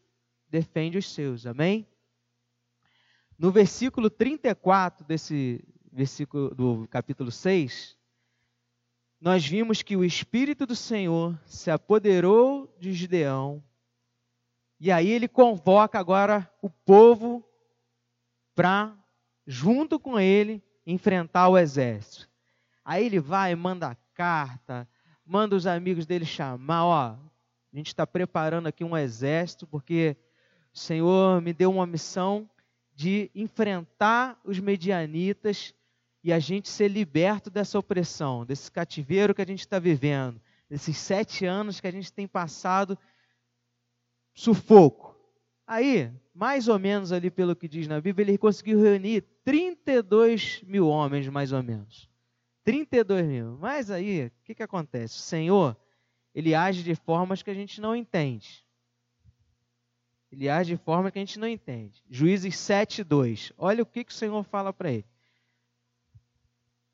defende 0.47 0.97
os 0.97 1.11
seus. 1.11 1.47
Amém? 1.47 1.87
No 3.37 3.51
versículo 3.51 4.07
34 4.09 5.03
desse 5.03 5.67
versículo 5.97 6.53
do 6.53 6.87
capítulo 6.89 7.31
6, 7.31 7.97
nós 9.19 9.43
vimos 9.43 9.81
que 9.81 9.97
o 9.97 10.05
espírito 10.05 10.63
do 10.63 10.75
Senhor 10.75 11.35
se 11.43 11.71
apoderou 11.71 12.71
de 12.79 12.93
Gideão, 12.93 13.63
e 14.79 14.91
aí 14.91 15.09
ele 15.09 15.27
convoca 15.27 15.97
agora 15.97 16.47
o 16.61 16.69
povo 16.69 17.43
para 18.53 18.95
junto 19.47 19.99
com 19.99 20.19
ele 20.19 20.61
enfrentar 20.85 21.49
o 21.49 21.57
exército. 21.57 22.29
Aí 22.85 23.03
ele 23.03 23.19
vai, 23.19 23.55
manda 23.55 23.97
carta, 24.13 24.87
manda 25.25 25.55
os 25.55 25.65
amigos 25.65 26.05
dele 26.05 26.25
chamar, 26.25 26.85
ó, 26.85 27.17
a 27.73 27.75
gente 27.75 27.87
está 27.87 28.05
preparando 28.05 28.67
aqui 28.67 28.83
um 28.83 28.95
exército, 28.95 29.65
porque 29.65 30.15
o 30.71 30.77
Senhor 30.77 31.41
me 31.41 31.53
deu 31.53 31.71
uma 31.71 31.87
missão 31.87 32.47
de 32.93 33.31
enfrentar 33.33 34.39
os 34.43 34.59
medianitas 34.59 35.73
e 36.23 36.33
a 36.33 36.39
gente 36.39 36.69
ser 36.69 36.87
liberto 36.87 37.49
dessa 37.49 37.79
opressão, 37.79 38.45
desse 38.45 38.71
cativeiro 38.71 39.33
que 39.33 39.41
a 39.41 39.45
gente 39.45 39.59
está 39.59 39.79
vivendo, 39.79 40.41
desses 40.69 40.97
sete 40.97 41.45
anos 41.45 41.79
que 41.79 41.87
a 41.87 41.91
gente 41.91 42.11
tem 42.11 42.27
passado 42.27 42.97
sufoco. 44.33 45.15
Aí, 45.65 46.11
mais 46.33 46.67
ou 46.67 46.79
menos 46.79 47.11
ali 47.11 47.29
pelo 47.29 47.55
que 47.55 47.67
diz 47.67 47.87
na 47.87 47.99
Bíblia, 47.99 48.29
ele 48.29 48.37
conseguiu 48.37 48.81
reunir 48.81 49.21
32 49.43 50.63
mil 50.63 50.87
homens, 50.87 51.27
mais 51.27 51.51
ou 51.51 51.61
menos. 51.61 52.09
32 52.63 53.25
mil. 53.25 53.57
Mas 53.57 53.89
aí, 53.89 54.27
o 54.27 54.31
que, 54.43 54.55
que 54.55 54.63
acontece? 54.63 55.17
O 55.17 55.21
Senhor, 55.21 55.77
ele 56.33 56.53
age 56.53 56.83
de 56.83 56.95
formas 56.95 57.41
que 57.41 57.49
a 57.49 57.53
gente 57.53 57.81
não 57.81 57.95
entende. 57.95 58.65
Ele 60.31 60.49
age 60.49 60.75
de 60.75 60.83
forma 60.83 61.09
que 61.09 61.17
a 61.17 61.21
gente 61.21 61.39
não 61.39 61.47
entende. 61.47 62.03
Juízes 62.09 62.57
7, 62.57 63.03
2. 63.03 63.53
Olha 63.57 63.83
o 63.83 63.85
que, 63.85 64.03
que 64.03 64.11
o 64.11 64.15
Senhor 64.15 64.43
fala 64.43 64.71
para 64.71 64.91
ele. 64.91 65.05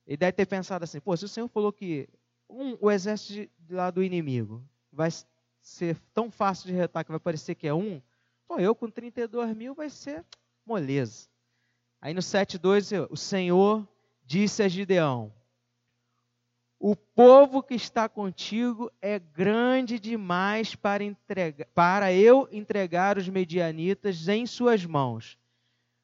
Ele 0.06 0.18
deve 0.18 0.34
ter 0.34 0.46
pensado 0.46 0.84
assim: 0.84 1.00
pô, 1.00 1.16
se 1.16 1.26
o 1.26 1.30
Senhor 1.30 1.48
falou 1.48 1.72
que 1.72 2.08
um, 2.50 2.78
o 2.80 2.92
exército 2.92 3.34
de, 3.34 3.50
lá 3.74 3.90
do 3.90 4.04
inimigo 4.04 4.64
vai 4.92 5.10
ser 5.62 5.98
tão 6.14 6.30
fácil 6.30 6.68
de 6.68 6.74
retar 6.74 7.04
que 7.04 7.12
vai 7.12 7.20
parecer 7.20 7.56
que 7.56 7.68
é 7.68 7.74
um, 7.74 8.02
pô, 8.48 8.60
eu 8.60 8.76
com 8.76 8.90
32 8.90 9.56
mil 9.56 9.74
vai 9.74 9.90
ser 9.90 10.26
moleza. 10.66 11.28
Aí 12.02 12.14
no 12.14 12.20
7,2, 12.20 13.08
o 13.10 13.16
Senhor 13.16 13.88
disse 14.26 14.62
a 14.62 14.68
Gideão: 14.68 15.34
O 16.78 16.96
povo 16.96 17.64
que 17.64 17.76
está 17.76 18.10
contigo 18.10 18.92
é 19.02 19.18
grande 19.18 19.98
demais 19.98 20.76
para, 20.76 21.04
entregar, 21.04 21.66
para 21.68 22.14
eu 22.14 22.48
entregar 22.52 23.18
os 23.18 23.30
medianitas 23.30 24.28
em 24.28 24.46
suas 24.46 24.86
mãos, 24.86 25.38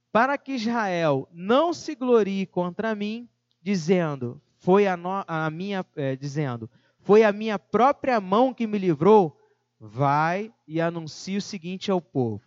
para 0.10 0.38
que 0.38 0.54
Israel 0.54 1.28
não 1.34 1.74
se 1.74 1.96
glorie 1.96 2.46
contra 2.46 2.96
mim, 2.96 3.28
dizendo: 3.62 4.42
Foi 4.58 4.88
a, 4.88 4.96
no, 4.96 5.24
a 5.28 5.50
minha, 5.50 5.86
é, 5.96 6.16
dizendo, 6.16 6.70
foi 7.00 7.24
a 7.24 7.32
minha 7.32 7.58
própria 7.58 8.20
mão 8.20 8.54
que 8.54 8.68
me 8.68 8.78
livrou. 8.78 9.36
Vai 9.80 10.54
e 10.68 10.82
anuncie 10.82 11.38
o 11.38 11.42
seguinte 11.42 11.90
ao 11.90 12.02
povo: 12.02 12.44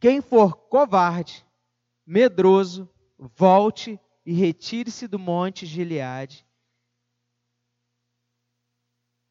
Quem 0.00 0.20
for 0.20 0.56
covarde 0.56 1.44
medroso, 2.06 2.88
volte 3.18 3.98
e 4.24 4.32
retire-se 4.32 5.06
do 5.06 5.18
monte 5.18 5.66
Gileade. 5.66 6.46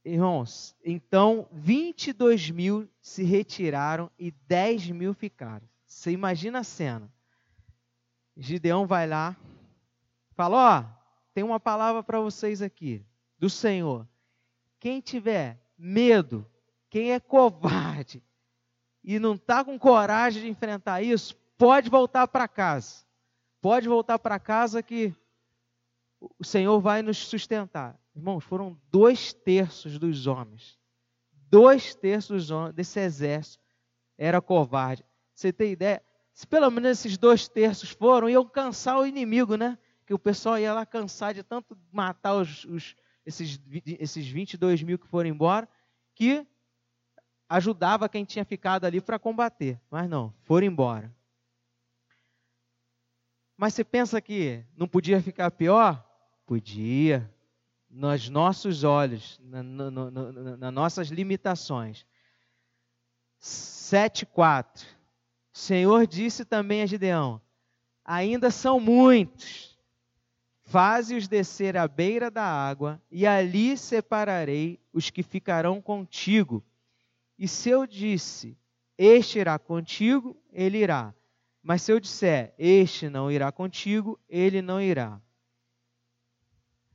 Irmãos, 0.06 0.76
então 0.84 1.48
22 1.52 2.50
mil 2.50 2.90
se 3.02 3.24
retiraram 3.24 4.12
e 4.20 4.32
10 4.48 4.92
mil 4.92 5.14
ficaram. 5.14 5.68
Você 5.86 6.12
imagina 6.12 6.60
a 6.60 6.64
cena. 6.64 7.12
Gideão 8.36 8.86
vai 8.86 9.08
lá, 9.08 9.38
fala: 10.34 10.80
Ó, 10.80 11.04
tem 11.34 11.44
uma 11.44 11.60
palavra 11.60 12.04
para 12.04 12.20
vocês 12.20 12.62
aqui, 12.62 13.06
do 13.38 13.50
Senhor. 13.50 14.08
Quem 14.80 15.00
tiver 15.00 15.60
medo, 15.78 16.46
quem 16.90 17.12
é 17.12 17.20
covarde 17.20 18.24
e 19.04 19.20
não 19.20 19.34
está 19.36 19.64
com 19.64 19.78
coragem 19.78 20.44
de 20.44 20.50
enfrentar 20.50 21.02
isso, 21.02 21.36
pode 21.58 21.90
voltar 21.90 22.28
para 22.28 22.48
casa. 22.48 23.06
Pode 23.62 23.88
voltar 23.88 24.20
para 24.20 24.40
casa 24.40 24.84
que 24.84 25.14
o 26.40 26.44
Senhor 26.44 26.80
vai 26.80 27.02
nos 27.02 27.18
sustentar. 27.18 28.00
Irmãos, 28.16 28.44
foram 28.44 28.80
dois 28.90 29.34
terços 29.34 29.98
dos 29.98 30.28
homens. 30.28 30.78
Dois 31.50 31.96
terços 31.96 32.50
desse 32.74 33.00
exército 33.00 33.64
era 34.18 34.42
covarde. 34.42 35.06
Você 35.34 35.52
tem 35.52 35.72
ideia? 35.72 36.02
Se 36.34 36.48
pelo 36.48 36.70
menos 36.72 36.92
esses 36.92 37.18
dois 37.18 37.48
terços 37.48 37.90
foram, 37.90 38.30
iam 38.30 38.46
cansar 38.46 39.00
o 39.00 39.06
inimigo, 39.06 39.56
né? 39.56 39.78
Que 40.06 40.14
o 40.14 40.20
pessoal 40.20 40.58
ia 40.60 40.74
lá 40.74 40.86
cansar 40.86 41.34
de 41.34 41.44
tanto 41.44 41.78
matar 41.92 42.36
os, 42.36 42.66
os, 42.66 42.96
esses, 43.26 43.60
esses 44.00 44.28
22 44.28 44.84
mil 44.84 45.00
que 45.00 45.08
foram 45.08 45.30
embora, 45.30 45.68
que 46.14 46.46
ajudava 47.48 48.10
quem 48.10 48.26
tinha 48.26 48.44
ficado 48.44 48.86
ali 48.86 49.00
para 49.00 49.20
combater. 49.20 49.80
Mas 49.90 50.10
não, 50.10 50.34
foram 50.44 50.68
embora. 50.68 51.14
Mas 53.56 53.74
você 53.74 53.84
pensa 53.84 54.20
que 54.20 54.64
não 54.76 54.88
podia 54.88 55.22
ficar 55.22 55.52
pior? 55.52 56.04
Podia. 56.46 57.30
Nos 57.90 58.28
nossos 58.28 58.84
olhos, 58.84 59.40
nas 59.44 59.64
na, 59.64 59.92
na, 59.92 60.58
na 60.58 60.72
nossas 60.72 61.10
limitações. 61.10 62.06
7,4. 63.40 64.84
O 65.54 65.58
Senhor 65.58 66.08
disse 66.08 66.44
também 66.44 66.82
a 66.82 66.88
Gideão: 66.88 67.40
Ainda 68.04 68.50
são 68.50 68.80
muitos. 68.80 69.73
Faze-os 70.74 71.28
descer 71.28 71.78
à 71.78 71.88
beira 71.88 72.32
da 72.32 72.44
água, 72.44 73.00
e 73.12 73.28
ali 73.28 73.78
separarei 73.78 74.80
os 74.92 75.12
que 75.12 75.22
ficarão 75.22 75.80
contigo. 75.80 76.66
E 77.38 77.48
se 77.48 77.70
eu 77.70 77.86
disse: 77.86 78.58
Este 78.98 79.38
irá 79.38 79.60
contigo, 79.60 80.36
ele 80.52 80.80
irá. 80.80 81.14
Mas 81.62 81.84
se 81.84 81.92
eu 81.92 82.00
disser, 82.00 82.56
este 82.58 83.08
não 83.08 83.32
irá 83.32 83.52
contigo, 83.52 84.20
ele 84.28 84.64
não 84.64 84.82
irá. 84.82 85.22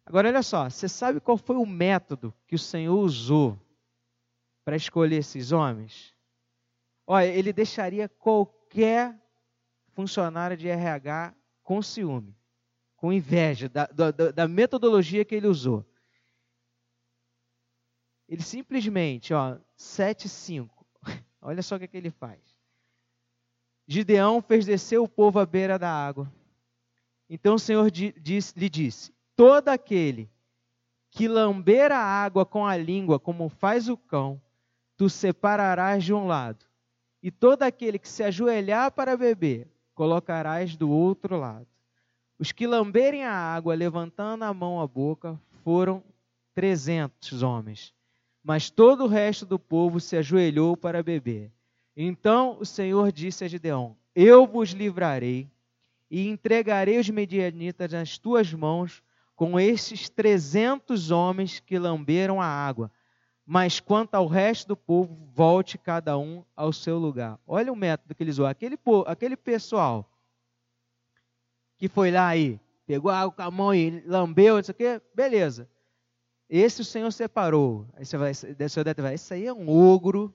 Agora 0.05 0.27
olha 0.27 0.43
só, 0.43 0.69
você 0.69 0.89
sabe 0.89 1.21
qual 1.21 1.39
foi 1.39 1.55
o 1.55 1.65
método 1.65 2.35
que 2.49 2.57
o 2.57 2.59
Senhor 2.59 2.99
usou 2.99 3.57
para 4.65 4.75
escolher 4.75 5.19
esses 5.19 5.53
homens? 5.53 6.13
Olha, 7.07 7.27
ele 7.27 7.53
deixaria 7.53 8.09
qualquer 8.09 9.17
funcionário 9.93 10.57
de 10.57 10.67
RH 10.67 11.33
com 11.63 11.81
ciúme, 11.81 12.37
com 12.99 13.13
inveja 13.13 13.69
da, 13.69 13.87
da, 13.87 14.11
da 14.11 14.49
metodologia 14.49 15.25
que 15.25 15.35
ele 15.35 15.47
usou. 15.47 15.87
Ele 18.29 18.43
simplesmente, 18.43 19.33
ó, 19.33 19.57
7,5. 19.79 20.69
Olha 21.41 21.63
só 21.63 21.77
o 21.77 21.79
que, 21.79 21.85
é 21.85 21.89
que 21.89 21.97
ele 21.97 22.11
faz. 22.11 22.41
Gideão 23.87 24.43
fez 24.43 24.67
descer 24.67 24.99
o 24.99 25.09
povo 25.09 25.39
à 25.39 25.47
beira 25.47 25.79
da 25.79 25.91
água. 25.91 26.31
Então 27.31 27.55
o 27.55 27.59
Senhor 27.59 27.89
disse, 27.91 28.59
lhe 28.59 28.69
disse: 28.69 29.15
Todo 29.37 29.69
aquele 29.69 30.29
que 31.09 31.29
lamber 31.29 31.93
a 31.93 31.99
água 31.99 32.45
com 32.45 32.67
a 32.67 32.77
língua, 32.77 33.19
como 33.21 33.49
faz 33.49 33.89
o 33.89 33.97
cão, 33.97 34.43
tu 34.97 35.09
separarás 35.09 36.03
de 36.03 36.13
um 36.13 36.27
lado, 36.27 36.67
e 37.23 37.31
todo 37.31 37.63
aquele 37.63 37.99
que 37.99 38.09
se 38.09 38.25
ajoelhar 38.25 38.91
para 38.91 39.17
beber, 39.17 39.69
colocarás 39.95 40.77
do 40.77 40.91
outro 40.91 41.39
lado. 41.39 41.78
Os 42.39 42.53
que 42.53 42.67
lamberem 42.67 43.25
a 43.25 43.33
água, 43.33 43.75
levantando 43.75 44.45
a 44.45 44.55
mão 44.55 44.81
à 44.81 44.87
boca, 44.87 45.41
foram 45.65 46.03
trezentos 46.55 47.43
homens, 47.43 47.93
mas 48.43 48.71
todo 48.71 49.05
o 49.05 49.09
resto 49.09 49.45
do 49.45 49.59
povo 49.59 49.99
se 49.99 50.17
ajoelhou 50.17 50.77
para 50.77 51.03
beber. 51.03 51.51
Então 51.97 52.57
o 52.61 52.65
Senhor 52.65 53.11
disse 53.11 53.45
a 53.45 53.49
Gideão: 53.49 53.97
Eu 54.15 54.47
vos 54.47 54.71
livrarei 54.71 55.51
e 56.09 56.29
entregarei 56.29 56.99
os 56.99 57.11
medianitas 57.11 57.93
nas 57.93 58.19
tuas 58.19 58.53
mãos 58.55 59.03
com 59.35 59.59
estes 59.59 60.09
trezentos 60.09 61.11
homens 61.11 61.61
que 61.61 61.79
lamberam 61.79 62.41
a 62.41 62.47
água. 62.47 62.91
Mas 63.45 63.81
quanto 63.81 64.15
ao 64.15 64.27
resto 64.27 64.69
do 64.69 64.77
povo, 64.77 65.17
volte 65.33 65.79
cada 65.79 66.19
um 66.19 66.45
ao 66.55 66.73
seu 66.73 66.99
lugar. 66.99 67.39
Olha 67.47 67.73
o 67.73 67.77
método 67.77 68.15
que 68.15 68.23
eles 68.23 68.35
usam. 68.35 68.47
Aquele, 68.47 68.79
aquele 69.07 69.37
pessoal 69.37 70.09
que 71.79 71.89
foi 71.89 72.11
lá 72.11 72.37
e 72.37 72.61
pegou 72.85 73.11
a 73.11 73.21
água 73.21 73.33
com 73.33 73.43
a 73.43 73.51
mão 73.51 73.75
e 73.75 74.01
lambeu, 74.01 74.57
não 74.57 74.63
sei 74.63 74.73
o 74.73 74.75
quê, 74.75 75.03
beleza. 75.15 75.69
Esse 76.51 76.81
o 76.81 76.85
Senhor 76.85 77.11
separou. 77.13 77.87
Aí 77.95 78.05
você 78.05 78.17
vai, 78.17 78.35
você 78.35 78.85
deve 78.85 78.95
falar, 78.95 79.15
esse 79.15 79.33
aí 79.33 79.47
é 79.47 79.53
um 79.53 79.69
ogro, 79.69 80.35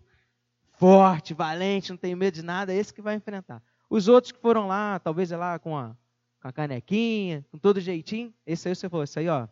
forte, 0.72 1.34
valente, 1.34 1.92
não 1.92 1.98
tem 1.98 2.16
medo 2.16 2.36
de 2.36 2.44
nada, 2.44 2.74
é 2.74 2.78
esse 2.78 2.94
que 2.94 3.02
vai 3.02 3.16
enfrentar. 3.16 3.62
Os 3.90 4.08
outros 4.08 4.32
que 4.32 4.40
foram 4.40 4.68
lá, 4.68 5.00
talvez 5.00 5.32
é 5.32 5.38
lá 5.38 5.60
com 5.60 5.78
a, 5.78 5.96
com 6.42 6.48
a 6.48 6.54
canequinha, 6.54 7.46
com 7.52 7.58
todo 7.58 7.82
jeitinho, 7.82 8.34
esse 8.46 8.68
aí 8.68 8.76
você 8.76 8.88
falou, 8.88 9.04
esse 9.04 9.20
aí, 9.20 9.28
ó, 9.28 9.48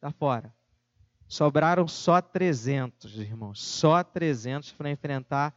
tá 0.00 0.10
fora. 0.10 0.52
Sobraram 1.28 1.86
só 1.86 2.20
300, 2.20 3.18
irmãos, 3.18 3.60
só 3.62 4.02
300 4.02 4.72
para 4.72 4.90
enfrentar 4.90 5.54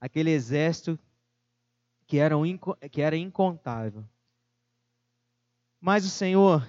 aquele 0.00 0.30
exército 0.30 0.98
que 2.06 2.18
era, 2.18 2.36
um, 2.36 2.44
que 2.90 3.02
era 3.02 3.16
incontável. 3.16 4.04
Mas 5.80 6.04
o 6.04 6.10
Senhor, 6.10 6.66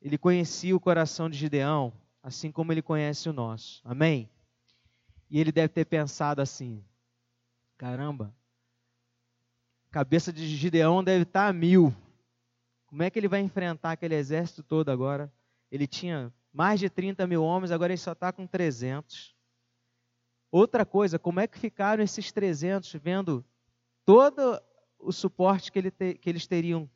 Ele 0.00 0.16
conhecia 0.16 0.74
o 0.76 0.80
coração 0.80 1.28
de 1.28 1.36
Gideão, 1.36 1.92
assim 2.22 2.50
como 2.52 2.72
Ele 2.72 2.82
conhece 2.82 3.28
o 3.28 3.32
nosso. 3.32 3.80
Amém? 3.84 4.28
E 5.32 5.40
ele 5.40 5.50
deve 5.50 5.70
ter 5.70 5.86
pensado 5.86 6.42
assim: 6.42 6.84
caramba, 7.78 8.34
cabeça 9.90 10.30
de 10.30 10.46
Gideão 10.46 11.02
deve 11.02 11.22
estar 11.22 11.48
a 11.48 11.52
mil. 11.54 11.94
Como 12.84 13.02
é 13.02 13.08
que 13.08 13.18
ele 13.18 13.28
vai 13.28 13.40
enfrentar 13.40 13.92
aquele 13.92 14.14
exército 14.14 14.62
todo 14.62 14.90
agora? 14.90 15.32
Ele 15.70 15.86
tinha 15.86 16.30
mais 16.52 16.78
de 16.78 16.90
30 16.90 17.26
mil 17.26 17.42
homens, 17.42 17.70
agora 17.70 17.94
ele 17.94 17.98
só 17.98 18.12
está 18.12 18.30
com 18.30 18.46
300. 18.46 19.34
Outra 20.50 20.84
coisa, 20.84 21.18
como 21.18 21.40
é 21.40 21.46
que 21.46 21.58
ficaram 21.58 22.04
esses 22.04 22.30
300 22.30 22.92
vendo 23.02 23.42
todo 24.04 24.60
o 24.98 25.10
suporte 25.12 25.72
que, 25.72 25.78
ele 25.78 25.90
te, 25.90 26.12
que 26.12 26.28
eles 26.28 26.46
teriam 26.46 26.90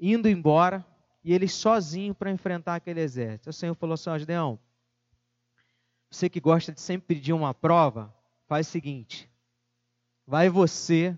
indo 0.00 0.28
embora 0.28 0.84
e 1.24 1.32
eles 1.32 1.52
sozinhos 1.52 2.16
para 2.16 2.30
enfrentar 2.30 2.76
aquele 2.76 3.00
exército? 3.00 3.50
O 3.50 3.52
Senhor 3.52 3.74
falou 3.74 3.94
assim: 3.94 4.10
ó, 4.10 4.18
Gideão, 4.18 4.58
você 6.10 6.28
que 6.28 6.40
gosta 6.40 6.72
de 6.72 6.80
sempre 6.80 7.14
pedir 7.14 7.32
uma 7.32 7.52
prova, 7.52 8.14
faz 8.46 8.68
o 8.68 8.70
seguinte: 8.70 9.30
vai 10.26 10.48
você 10.48 11.16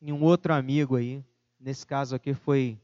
e 0.00 0.12
um 0.12 0.22
outro 0.22 0.52
amigo 0.52 0.96
aí. 0.96 1.24
Nesse 1.58 1.86
caso 1.86 2.14
aqui 2.14 2.34
foi 2.34 2.78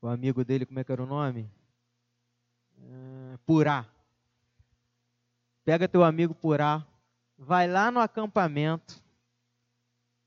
o 0.00 0.08
amigo 0.08 0.44
dele, 0.44 0.66
como 0.66 0.78
é 0.78 0.84
que 0.84 0.92
era 0.92 1.02
o 1.02 1.06
nome? 1.06 1.50
Uh, 2.76 3.38
Purá. 3.46 3.86
Pega 5.64 5.88
teu 5.88 6.04
amigo 6.04 6.34
Purá, 6.34 6.86
vai 7.36 7.68
lá 7.68 7.90
no 7.90 8.00
acampamento 8.00 9.02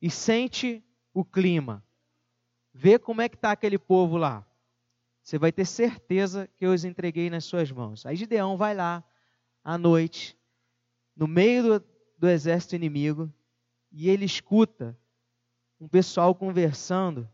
e 0.02 0.10
sente 0.10 0.84
o 1.14 1.24
clima. 1.24 1.84
Vê 2.74 2.98
como 2.98 3.22
é 3.22 3.30
que 3.30 3.36
está 3.36 3.52
aquele 3.52 3.78
povo 3.78 4.18
lá. 4.18 4.46
você 5.22 5.38
vai 5.38 5.52
ter 5.52 5.66
certeza 5.66 6.48
que 6.56 6.66
eu 6.66 6.72
os 6.72 6.84
entreguei 6.84 7.30
nas 7.30 7.46
suas 7.46 7.72
mãos. 7.72 8.06
Aí 8.06 8.16
Gideão 8.16 8.58
vai 8.58 8.74
lá, 8.74 9.04
à 9.64 9.78
noite, 9.78 10.38
no 11.16 11.28
meio 11.28 11.80
do, 11.80 11.86
do 12.18 12.30
exército 12.30 12.76
inimigo, 12.76 13.32
e 13.92 14.10
ele 14.10 14.26
escuta 14.26 14.98
um 15.80 15.88
pessoal 15.88 16.34
conversando, 16.34 17.30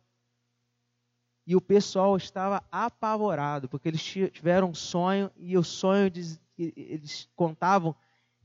e 1.45 1.56
o 1.56 1.62
pessoal 1.62 2.17
estava 2.17 2.62
apavorado, 2.69 3.69
porque 3.69 3.88
eles 3.88 4.04
tiveram 4.04 4.71
um 4.71 4.73
sonho, 4.73 5.32
e 5.38 5.58
o 5.58 5.63
sonho, 5.63 6.12
eles 6.58 7.30
contavam 7.36 7.95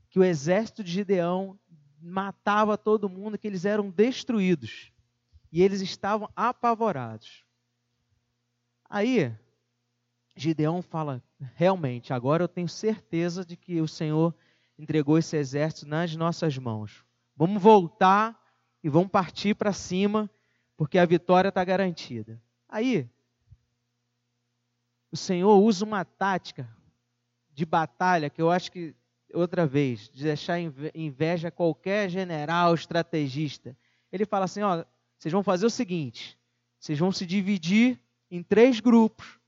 que 0.09 0.19
o 0.19 0.23
exército 0.23 0.83
de 0.83 0.91
Gideão 0.91 1.59
matava 1.99 2.77
todo 2.77 3.09
mundo, 3.09 3.37
que 3.37 3.47
eles 3.47 3.65
eram 3.65 3.89
destruídos. 3.89 4.92
E 5.53 5.61
eles 5.61 5.81
estavam 5.81 6.27
apavorados. 6.35 7.45
Aí, 8.89 9.31
Gideão 10.35 10.81
fala: 10.81 11.21
realmente, 11.53 12.11
agora 12.11 12.43
eu 12.43 12.47
tenho 12.47 12.67
certeza 12.67 13.45
de 13.45 13.55
que 13.55 13.79
o 13.79 13.87
Senhor 13.87 14.33
entregou 14.79 15.15
esse 15.15 15.37
exército 15.37 15.87
nas 15.87 16.15
nossas 16.15 16.57
mãos. 16.57 17.05
Vamos 17.35 17.61
voltar 17.61 18.35
e 18.83 18.89
vamos 18.89 19.11
partir 19.11 19.53
para 19.53 19.71
cima, 19.71 20.27
porque 20.75 20.97
a 20.97 21.05
vitória 21.05 21.49
está 21.49 21.63
garantida. 21.63 22.41
Aí, 22.67 23.07
o 25.11 25.15
Senhor 25.15 25.55
usa 25.59 25.85
uma 25.85 26.03
tática 26.03 26.67
de 27.51 27.63
batalha 27.63 28.27
que 28.27 28.41
eu 28.41 28.49
acho 28.49 28.71
que, 28.71 28.95
outra 29.31 29.67
vez, 29.67 30.09
de 30.09 30.23
deixar 30.23 30.57
inveja 30.95 31.51
qualquer 31.51 32.09
general, 32.09 32.73
estrategista. 32.73 33.77
Ele 34.11 34.25
fala 34.25 34.45
assim: 34.45 34.63
ó, 34.63 34.83
vocês 35.23 35.31
vão 35.31 35.43
fazer 35.43 35.65
o 35.65 35.69
seguinte: 35.69 36.37
vocês 36.79 36.99
vão 36.99 37.11
se 37.11 37.25
dividir 37.25 37.99
em 38.29 38.43
três 38.43 38.79
grupos 38.79 39.39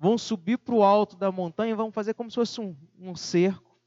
vão 0.00 0.16
subir 0.16 0.56
para 0.56 0.74
o 0.74 0.82
alto 0.82 1.14
da 1.14 1.30
montanha 1.30 1.72
e 1.72 1.76
vão 1.76 1.92
fazer 1.92 2.14
como 2.14 2.30
se 2.30 2.36
fosse 2.36 2.58
um, 2.58 2.74
um 2.98 3.14
cerco, 3.14 3.78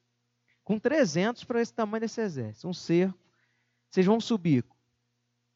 com 0.63 0.77
300 0.77 1.43
para 1.43 1.59
esse 1.59 1.73
tamanho 1.73 2.01
desse 2.01 2.21
exército, 2.21 2.67
um 2.67 2.73
cerco. 2.73 3.17
Vocês 3.89 4.05
vão 4.05 4.21
subir 4.21 4.63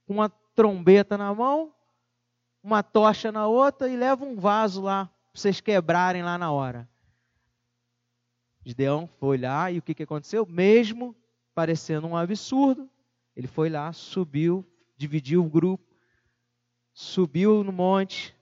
com 0.08 0.16
uma 0.16 0.30
trombeta 0.56 1.16
na 1.16 1.32
mão, 1.32 1.72
uma 2.64 2.82
tocha 2.82 3.32
na 3.32 3.46
outra 3.46 3.88
e 3.88 3.96
levam 3.96 4.32
um 4.32 4.36
vaso 4.36 4.82
lá 4.82 5.06
para 5.06 5.42
vocês 5.42 5.62
quebrarem 5.62 6.24
lá 6.24 6.40
na 6.40 6.52
hora. 6.52 6.90
Gideão 8.66 9.08
foi 9.20 9.38
lá 9.38 9.72
e 9.72 9.78
o 9.78 9.82
que, 9.84 9.94
que 9.94 10.04
aconteceu? 10.04 10.44
Mesmo 10.44 11.16
parecendo 11.54 12.08
um 12.08 12.18
absurdo, 12.18 12.90
ele 13.36 13.48
foi 13.48 13.70
lá, 13.70 13.94
subiu, 13.94 14.66
dividiu 14.98 15.46
o 15.46 15.50
grupo, 15.50 15.86
subiu 16.92 17.64
no 17.64 17.72
monte, 17.72 18.36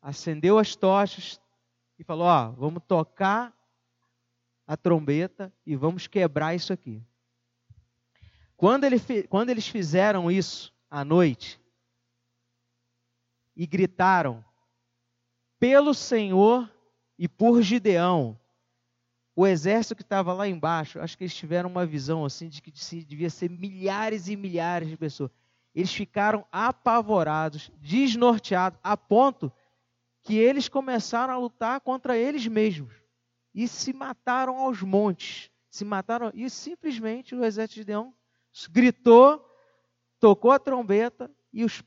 acendeu 0.00 0.58
as 0.58 0.76
tochas, 0.76 1.40
e 1.98 2.04
falou: 2.04 2.26
Ó, 2.26 2.50
vamos 2.52 2.82
tocar 2.86 3.54
a 4.66 4.76
trombeta 4.76 5.52
e 5.64 5.76
vamos 5.76 6.06
quebrar 6.06 6.54
isso 6.54 6.72
aqui. 6.72 7.02
Quando, 8.56 8.84
ele, 8.84 8.98
quando 9.28 9.50
eles 9.50 9.66
fizeram 9.68 10.30
isso 10.30 10.72
à 10.90 11.04
noite 11.04 11.60
e 13.54 13.66
gritaram 13.66 14.44
pelo 15.58 15.92
Senhor 15.94 16.70
e 17.18 17.28
por 17.28 17.62
Gideão, 17.62 18.38
o 19.34 19.46
exército 19.46 19.94
que 19.94 20.02
estava 20.02 20.32
lá 20.32 20.48
embaixo, 20.48 20.98
acho 20.98 21.16
que 21.16 21.24
eles 21.24 21.34
tiveram 21.34 21.68
uma 21.68 21.84
visão 21.84 22.24
assim 22.24 22.48
de 22.48 22.62
que 22.62 22.72
devia 23.04 23.28
ser 23.28 23.50
milhares 23.50 24.28
e 24.28 24.36
milhares 24.36 24.88
de 24.88 24.96
pessoas. 24.96 25.30
Eles 25.76 25.92
ficaram 25.92 26.46
apavorados, 26.50 27.70
desnorteados, 27.76 28.78
a 28.82 28.96
ponto 28.96 29.52
que 30.22 30.34
eles 30.34 30.70
começaram 30.70 31.34
a 31.34 31.36
lutar 31.36 31.82
contra 31.82 32.16
eles 32.16 32.46
mesmos 32.46 32.94
e 33.54 33.68
se 33.68 33.92
mataram 33.92 34.56
aos 34.56 34.80
montes. 34.80 35.50
Se 35.68 35.84
mataram 35.84 36.32
e 36.34 36.48
simplesmente 36.48 37.34
o 37.34 37.44
exército 37.44 37.80
de 37.80 37.84
Deão 37.84 38.14
gritou, 38.70 39.46
tocou 40.18 40.50
a 40.50 40.58
trombeta 40.58 41.30
e 41.52 41.62
os, 41.62 41.84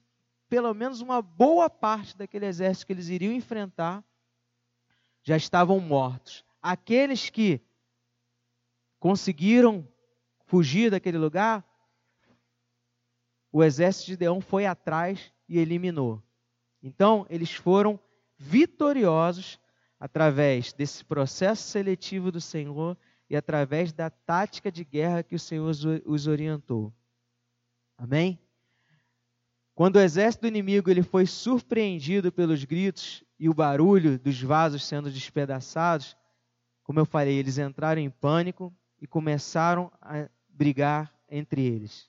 pelo 0.48 0.72
menos 0.76 1.02
uma 1.02 1.20
boa 1.20 1.68
parte 1.68 2.16
daquele 2.16 2.46
exército 2.46 2.86
que 2.86 2.94
eles 2.94 3.10
iriam 3.10 3.34
enfrentar 3.34 4.06
já 5.24 5.36
estavam 5.36 5.80
mortos. 5.80 6.46
Aqueles 6.62 7.32
que 7.32 7.60
conseguiram 9.00 9.88
fugir 10.46 10.92
daquele 10.92 11.18
lugar, 11.18 11.68
o 13.52 13.64
exército 13.64 14.08
de 14.08 14.18
Deão 14.18 14.42
foi 14.42 14.66
atrás 14.66 15.32
e 15.48 15.58
eliminou. 15.58 16.22
Então, 16.82 17.26
eles 17.30 17.52
foram 17.52 18.00
vitoriosos 18.38 19.60
através 20.00 20.72
desse 20.72 21.04
processo 21.04 21.64
seletivo 21.64 22.32
do 22.32 22.40
Senhor 22.40 22.98
e 23.30 23.36
através 23.36 23.92
da 23.92 24.10
tática 24.10 24.72
de 24.72 24.84
guerra 24.84 25.24
que 25.24 25.36
o 25.36 25.40
Senhor 25.40 25.70
os 26.06 26.28
orientou. 26.28 26.94
Amém? 27.98 28.40
Quando 29.76 29.96
o 29.98 30.02
exército 30.02 30.48
inimigo 30.48 30.90
ele 30.90 31.04
foi 31.04 31.26
surpreendido 31.26 32.32
pelos 32.32 32.64
gritos 32.64 33.24
e 33.40 33.48
o 33.48 33.54
barulho 33.54 34.20
dos 34.20 34.42
vasos 34.42 34.86
sendo 34.86 35.10
despedaçados, 35.10 36.18
como 36.84 37.00
eu 37.00 37.06
falei, 37.06 37.36
eles 37.36 37.58
entraram 37.58 38.02
em 38.02 38.10
pânico 38.10 38.74
e 39.02 39.08
começaram 39.08 39.92
a 40.02 40.28
brigar 40.50 41.14
entre 41.30 41.62
eles. 41.62 42.09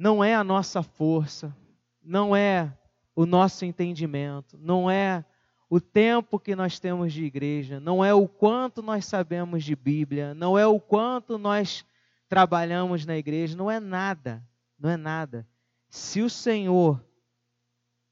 Não 0.00 0.24
é 0.24 0.34
a 0.34 0.42
nossa 0.42 0.82
força, 0.82 1.54
não 2.02 2.34
é 2.34 2.74
o 3.14 3.26
nosso 3.26 3.66
entendimento, 3.66 4.56
não 4.56 4.90
é 4.90 5.22
o 5.68 5.78
tempo 5.78 6.40
que 6.40 6.56
nós 6.56 6.78
temos 6.78 7.12
de 7.12 7.22
igreja, 7.22 7.78
não 7.78 8.02
é 8.02 8.14
o 8.14 8.26
quanto 8.26 8.80
nós 8.80 9.04
sabemos 9.04 9.62
de 9.62 9.76
Bíblia, 9.76 10.32
não 10.32 10.58
é 10.58 10.66
o 10.66 10.80
quanto 10.80 11.36
nós 11.36 11.84
trabalhamos 12.30 13.04
na 13.04 13.14
igreja, 13.14 13.54
não 13.54 13.70
é 13.70 13.78
nada, 13.78 14.42
não 14.78 14.88
é 14.88 14.96
nada. 14.96 15.46
Se 15.90 16.22
o 16.22 16.30
Senhor 16.30 17.04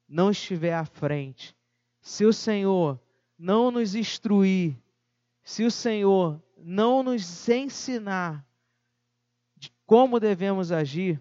não 0.07 0.31
estiver 0.31 0.75
à 0.75 0.85
frente, 0.85 1.57
se 2.03 2.27
o 2.27 2.35
Senhor 2.35 3.01
não 3.39 3.71
nos 3.71 3.95
instruir, 3.95 4.77
se 5.43 5.65
o 5.65 5.71
Senhor 5.71 6.39
não 6.59 7.03
nos 7.03 7.49
ensinar 7.49 8.47
de 9.57 9.73
como 9.87 10.21
devemos 10.21 10.71
agir, 10.71 11.19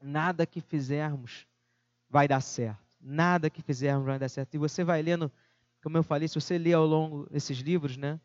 nada 0.00 0.46
que 0.46 0.60
fizermos 0.60 1.46
vai 2.08 2.26
dar 2.26 2.40
certo 2.40 2.90
nada 3.00 3.48
que 3.48 3.62
fizermos 3.62 4.06
vai 4.06 4.18
dar 4.18 4.28
certo. 4.28 4.54
E 4.54 4.58
você 4.58 4.84
vai 4.84 5.00
lendo, 5.00 5.32
como 5.82 5.96
eu 5.96 6.02
falei, 6.02 6.28
se 6.28 6.34
você 6.34 6.58
lê 6.58 6.72
ao 6.72 6.84
longo 6.84 7.28
desses 7.30 7.58
livros, 7.58 7.96
né, 7.96 8.20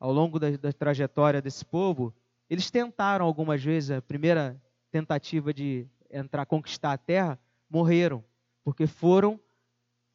ao 0.00 0.12
longo 0.12 0.38
da, 0.38 0.50
da 0.50 0.72
trajetória 0.72 1.42
desse 1.42 1.64
povo, 1.64 2.14
eles 2.48 2.70
tentaram 2.70 3.26
algumas 3.26 3.62
vezes, 3.62 3.90
a 3.90 4.02
primeira 4.02 4.60
tentativa 4.90 5.52
de 5.52 5.86
entrar, 6.10 6.46
conquistar 6.46 6.92
a 6.92 6.98
terra, 6.98 7.38
morreram, 7.68 8.24
porque 8.64 8.86
foram 8.86 9.38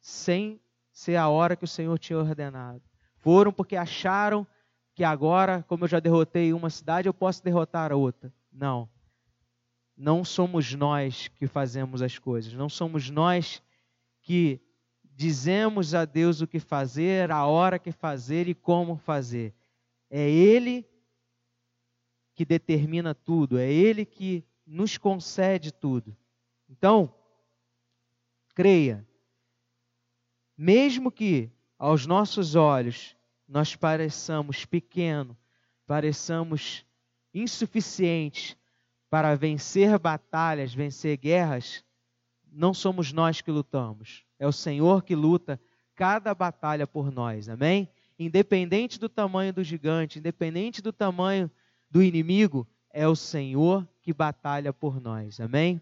sem 0.00 0.60
ser 0.90 1.16
a 1.16 1.28
hora 1.28 1.56
que 1.56 1.64
o 1.64 1.68
Senhor 1.68 1.96
tinha 1.98 2.18
ordenado. 2.18 2.82
Foram 3.16 3.52
porque 3.52 3.76
acharam 3.76 4.46
que 4.94 5.04
agora, 5.04 5.62
como 5.68 5.84
eu 5.84 5.88
já 5.88 6.00
derrotei 6.00 6.52
uma 6.52 6.68
cidade, 6.68 7.08
eu 7.08 7.14
posso 7.14 7.42
derrotar 7.42 7.92
a 7.92 7.96
outra. 7.96 8.32
Não. 8.52 8.88
Não 10.02 10.24
somos 10.24 10.74
nós 10.74 11.28
que 11.28 11.46
fazemos 11.46 12.02
as 12.02 12.18
coisas, 12.18 12.52
não 12.54 12.68
somos 12.68 13.08
nós 13.08 13.62
que 14.20 14.60
dizemos 15.04 15.94
a 15.94 16.04
Deus 16.04 16.40
o 16.40 16.46
que 16.48 16.58
fazer, 16.58 17.30
a 17.30 17.46
hora 17.46 17.78
que 17.78 17.92
fazer 17.92 18.48
e 18.48 18.52
como 18.52 18.96
fazer. 18.96 19.54
É 20.10 20.28
Ele 20.28 20.84
que 22.34 22.44
determina 22.44 23.14
tudo, 23.14 23.56
é 23.56 23.72
Ele 23.72 24.04
que 24.04 24.44
nos 24.66 24.98
concede 24.98 25.72
tudo. 25.72 26.16
Então, 26.68 27.14
creia, 28.56 29.06
mesmo 30.58 31.12
que 31.12 31.48
aos 31.78 32.06
nossos 32.06 32.56
olhos 32.56 33.14
nós 33.46 33.76
pareçamos 33.76 34.64
pequenos, 34.64 35.36
pareçamos 35.86 36.84
insuficientes 37.32 38.56
para 39.12 39.34
vencer 39.34 39.98
batalhas, 39.98 40.72
vencer 40.72 41.18
guerras, 41.18 41.84
não 42.50 42.72
somos 42.72 43.12
nós 43.12 43.42
que 43.42 43.50
lutamos, 43.50 44.24
é 44.38 44.46
o 44.46 44.52
Senhor 44.52 45.02
que 45.02 45.14
luta 45.14 45.60
cada 45.94 46.34
batalha 46.34 46.86
por 46.86 47.12
nós, 47.12 47.46
amém? 47.46 47.86
Independente 48.18 48.98
do 48.98 49.10
tamanho 49.10 49.52
do 49.52 49.62
gigante, 49.62 50.18
independente 50.18 50.80
do 50.80 50.94
tamanho 50.94 51.50
do 51.90 52.02
inimigo, 52.02 52.66
é 52.88 53.06
o 53.06 53.14
Senhor 53.14 53.86
que 54.00 54.14
batalha 54.14 54.72
por 54.72 54.98
nós, 54.98 55.38
amém? 55.40 55.78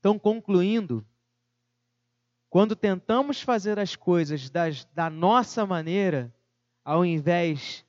Então, 0.00 0.18
concluindo, 0.18 1.06
quando 2.50 2.74
tentamos 2.74 3.40
fazer 3.40 3.78
as 3.78 3.94
coisas 3.94 4.50
das, 4.50 4.84
da 4.86 5.08
nossa 5.08 5.64
maneira, 5.64 6.34
ao 6.84 7.06
invés 7.06 7.84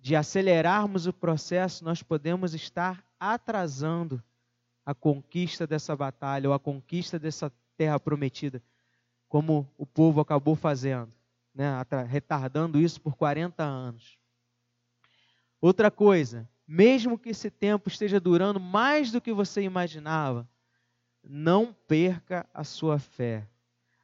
de 0.00 0.16
acelerarmos 0.16 1.06
o 1.06 1.12
processo, 1.12 1.84
nós 1.84 2.02
podemos 2.02 2.54
estar 2.54 3.04
atrasando 3.18 4.22
a 4.84 4.94
conquista 4.94 5.66
dessa 5.66 5.94
batalha 5.94 6.48
ou 6.48 6.54
a 6.54 6.58
conquista 6.58 7.18
dessa 7.18 7.52
terra 7.76 8.00
prometida, 8.00 8.62
como 9.28 9.70
o 9.76 9.84
povo 9.84 10.20
acabou 10.20 10.56
fazendo, 10.56 11.14
né? 11.54 11.70
retardando 12.08 12.80
isso 12.80 13.00
por 13.00 13.14
40 13.14 13.62
anos. 13.62 14.18
Outra 15.60 15.90
coisa, 15.90 16.48
mesmo 16.66 17.18
que 17.18 17.28
esse 17.28 17.50
tempo 17.50 17.88
esteja 17.88 18.18
durando 18.18 18.58
mais 18.58 19.12
do 19.12 19.20
que 19.20 19.32
você 19.32 19.62
imaginava, 19.62 20.48
não 21.22 21.74
perca 21.86 22.48
a 22.54 22.64
sua 22.64 22.98
fé, 22.98 23.46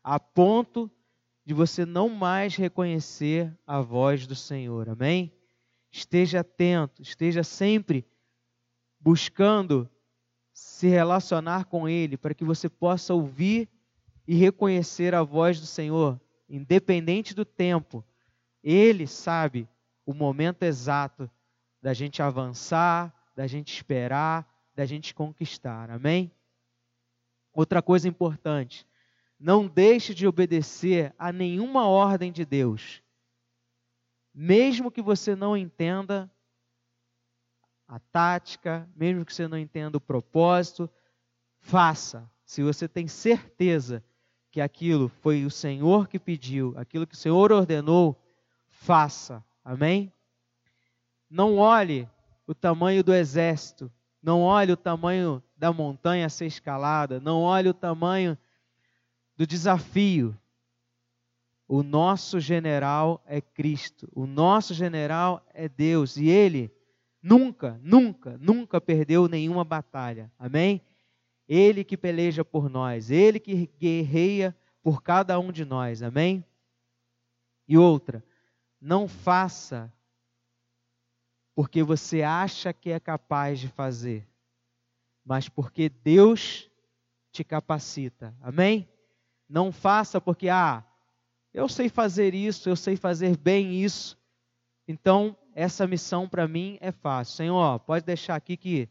a 0.04 0.20
ponto 0.20 0.90
de 1.44 1.54
você 1.54 1.86
não 1.86 2.08
mais 2.08 2.54
reconhecer 2.54 3.56
a 3.66 3.80
voz 3.80 4.26
do 4.26 4.34
Senhor. 4.34 4.90
Amém? 4.90 5.32
Esteja 5.96 6.40
atento, 6.40 7.00
esteja 7.00 7.42
sempre 7.42 8.06
buscando 9.00 9.88
se 10.52 10.88
relacionar 10.88 11.64
com 11.64 11.88
Ele, 11.88 12.18
para 12.18 12.34
que 12.34 12.44
você 12.44 12.68
possa 12.68 13.14
ouvir 13.14 13.66
e 14.28 14.34
reconhecer 14.34 15.14
a 15.14 15.22
voz 15.22 15.58
do 15.58 15.64
Senhor, 15.64 16.20
independente 16.50 17.34
do 17.34 17.46
tempo. 17.46 18.04
Ele 18.62 19.06
sabe 19.06 19.66
o 20.04 20.12
momento 20.12 20.64
exato 20.64 21.30
da 21.80 21.94
gente 21.94 22.20
avançar, 22.20 23.14
da 23.34 23.46
gente 23.46 23.72
esperar, 23.72 24.46
da 24.74 24.84
gente 24.84 25.14
conquistar. 25.14 25.90
Amém? 25.90 26.30
Outra 27.54 27.80
coisa 27.80 28.06
importante, 28.06 28.86
não 29.40 29.66
deixe 29.66 30.12
de 30.12 30.26
obedecer 30.26 31.14
a 31.18 31.32
nenhuma 31.32 31.88
ordem 31.88 32.30
de 32.30 32.44
Deus. 32.44 33.02
Mesmo 34.38 34.90
que 34.90 35.00
você 35.00 35.34
não 35.34 35.56
entenda 35.56 36.30
a 37.88 37.98
tática, 37.98 38.86
mesmo 38.94 39.24
que 39.24 39.32
você 39.32 39.48
não 39.48 39.56
entenda 39.56 39.96
o 39.96 40.00
propósito, 40.00 40.90
faça. 41.58 42.30
Se 42.44 42.62
você 42.62 42.86
tem 42.86 43.08
certeza 43.08 44.04
que 44.50 44.60
aquilo 44.60 45.08
foi 45.08 45.46
o 45.46 45.50
Senhor 45.50 46.06
que 46.06 46.18
pediu, 46.18 46.74
aquilo 46.76 47.06
que 47.06 47.14
o 47.14 47.18
Senhor 47.18 47.50
ordenou, 47.50 48.22
faça. 48.66 49.42
Amém? 49.64 50.12
Não 51.30 51.56
olhe 51.56 52.06
o 52.46 52.54
tamanho 52.54 53.02
do 53.02 53.14
exército, 53.14 53.90
não 54.22 54.42
olhe 54.42 54.70
o 54.70 54.76
tamanho 54.76 55.42
da 55.56 55.72
montanha 55.72 56.26
a 56.26 56.28
ser 56.30 56.44
escalada, 56.44 57.18
não 57.20 57.40
olhe 57.40 57.70
o 57.70 57.74
tamanho 57.74 58.36
do 59.34 59.46
desafio. 59.46 60.38
O 61.68 61.82
nosso 61.82 62.38
general 62.38 63.22
é 63.26 63.40
Cristo, 63.40 64.08
o 64.14 64.26
nosso 64.26 64.72
general 64.72 65.44
é 65.52 65.68
Deus 65.68 66.16
e 66.16 66.28
ele 66.28 66.72
nunca, 67.20 67.80
nunca, 67.82 68.38
nunca 68.38 68.80
perdeu 68.80 69.26
nenhuma 69.26 69.64
batalha. 69.64 70.30
Amém? 70.38 70.80
Ele 71.48 71.82
que 71.82 71.96
peleja 71.96 72.44
por 72.44 72.68
nós, 72.68 73.10
ele 73.10 73.40
que 73.40 73.68
guerreia 73.78 74.56
por 74.80 75.02
cada 75.02 75.38
um 75.40 75.50
de 75.50 75.64
nós. 75.64 76.02
Amém? 76.02 76.44
E 77.66 77.76
outra, 77.76 78.24
não 78.80 79.08
faça 79.08 79.92
porque 81.52 81.82
você 81.82 82.22
acha 82.22 82.72
que 82.72 82.90
é 82.90 83.00
capaz 83.00 83.58
de 83.58 83.66
fazer, 83.66 84.28
mas 85.24 85.48
porque 85.48 85.88
Deus 85.88 86.70
te 87.32 87.42
capacita. 87.42 88.36
Amém? 88.40 88.88
Não 89.48 89.72
faça 89.72 90.20
porque, 90.20 90.48
ah, 90.48 90.84
eu 91.56 91.70
sei 91.70 91.88
fazer 91.88 92.34
isso, 92.34 92.68
eu 92.68 92.76
sei 92.76 92.96
fazer 92.96 93.34
bem 93.34 93.82
isso, 93.82 94.18
então 94.86 95.34
essa 95.54 95.86
missão 95.86 96.28
para 96.28 96.46
mim 96.46 96.76
é 96.82 96.92
fácil. 96.92 97.34
Senhor, 97.34 97.80
pode 97.80 98.04
deixar 98.04 98.34
aqui 98.36 98.58
que 98.58 98.90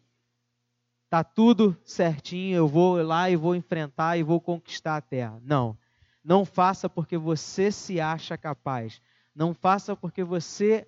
tá 1.07 1.23
tudo 1.23 1.79
certinho, 1.85 2.57
eu 2.57 2.67
vou 2.67 3.03
lá 3.03 3.29
e 3.29 3.35
vou 3.35 3.55
enfrentar 3.55 4.17
e 4.17 4.23
vou 4.23 4.41
conquistar 4.41 4.97
a 4.97 5.01
terra. 5.01 5.39
Não. 5.43 5.77
Não 6.23 6.43
faça 6.43 6.89
porque 6.89 7.19
você 7.19 7.71
se 7.71 8.01
acha 8.01 8.35
capaz. 8.35 8.99
Não 9.35 9.53
faça 9.53 9.95
porque 9.95 10.23
você 10.23 10.87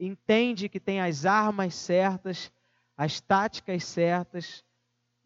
entende 0.00 0.66
que 0.66 0.80
tem 0.80 0.98
as 0.98 1.26
armas 1.26 1.74
certas, 1.74 2.50
as 2.96 3.20
táticas 3.20 3.84
certas, 3.84 4.64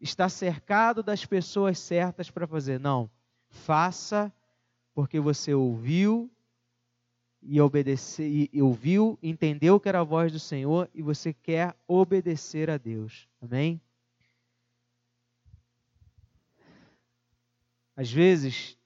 está 0.01 0.27
cercado 0.27 1.01
das 1.01 1.25
pessoas 1.25 1.79
certas 1.79 2.29
para 2.29 2.45
fazer. 2.45 2.77
Não. 2.77 3.09
Faça 3.65 4.33
porque 4.93 5.19
você 5.19 5.53
ouviu 5.53 6.31
e 7.41 7.61
obedecer 7.61 8.27
e, 8.27 8.49
e 8.51 8.61
ouviu, 8.61 9.17
entendeu 9.21 9.79
que 9.79 9.87
era 9.87 9.99
a 9.99 10.03
voz 10.03 10.31
do 10.31 10.39
Senhor 10.39 10.89
e 10.93 11.01
você 11.01 11.33
quer 11.33 11.75
obedecer 11.87 12.69
a 12.69 12.77
Deus. 12.77 13.27
Amém? 13.41 13.79
Às 17.95 18.11
vezes, 18.11 18.77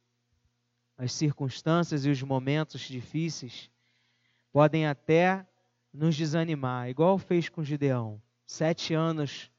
as 0.97 1.11
circunstâncias 1.13 2.05
e 2.05 2.09
os 2.09 2.21
momentos 2.21 2.81
difíceis 2.81 3.69
podem 4.51 4.85
até 4.85 5.45
nos 5.93 6.15
desanimar, 6.15 6.89
igual 6.89 7.17
fez 7.17 7.49
com 7.49 7.63
Gideão. 7.63 8.21
Sete 8.45 8.93
anos 8.93 9.51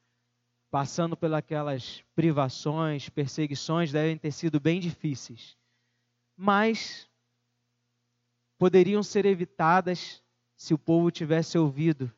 passando 0.73 1.15
pelas 1.15 2.03
privações, 2.15 3.11
perseguições 3.11 3.93
devem 3.93 4.17
ter 4.17 4.33
sido 4.33 4.59
bem 4.59 4.81
difíceis. 4.81 5.55
Mas 6.35 7.07
poderiam 8.57 9.03
ser 9.03 9.27
evitadas 9.27 10.23
se 10.57 10.73
o 10.73 10.79
povo 10.79 11.11
tivesse 11.11 11.59
ouvido 11.59 12.11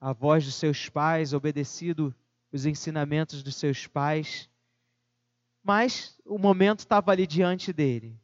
a 0.00 0.12
voz 0.12 0.44
dos 0.44 0.54
seus 0.54 0.88
pais, 0.88 1.32
obedecido 1.32 2.14
os 2.52 2.64
ensinamentos 2.66 3.42
dos 3.42 3.56
seus 3.56 3.88
pais. 3.88 4.48
Mas 5.60 6.16
o 6.24 6.38
momento 6.38 6.80
estava 6.80 7.10
ali 7.10 7.26
diante 7.26 7.72
dele. 7.72 8.16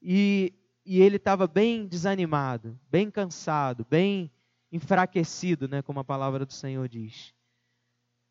E, 0.00 0.54
e 0.86 1.02
ele 1.02 1.16
estava 1.16 1.46
bem 1.46 1.86
desanimado, 1.86 2.80
bem 2.88 3.10
cansado, 3.10 3.86
bem 3.90 4.32
enfraquecido, 4.70 5.68
né, 5.68 5.82
como 5.82 6.00
a 6.00 6.04
palavra 6.04 6.44
do 6.44 6.52
Senhor 6.52 6.88
diz. 6.88 7.34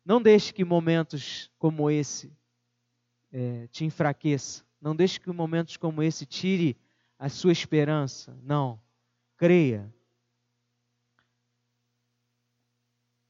Não 0.04 0.22
deixe 0.22 0.52
que 0.52 0.64
momentos 0.64 1.50
como 1.58 1.90
esse 1.90 2.32
é, 3.32 3.66
te 3.68 3.84
enfraqueça. 3.84 4.64
Não 4.80 4.94
deixe 4.94 5.18
que 5.18 5.30
momentos 5.30 5.76
como 5.76 6.02
esse 6.02 6.24
tire 6.24 6.76
a 7.18 7.28
sua 7.28 7.52
esperança. 7.52 8.38
Não. 8.42 8.80
Creia. 9.36 9.92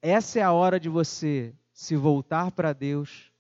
Essa 0.01 0.39
é 0.39 0.43
a 0.43 0.53
hora 0.53 0.79
de 0.79 0.89
você 0.89 1.55
se 1.73 1.97
voltar 1.97 2.53
para 2.53 2.73
Deus, 2.73 3.33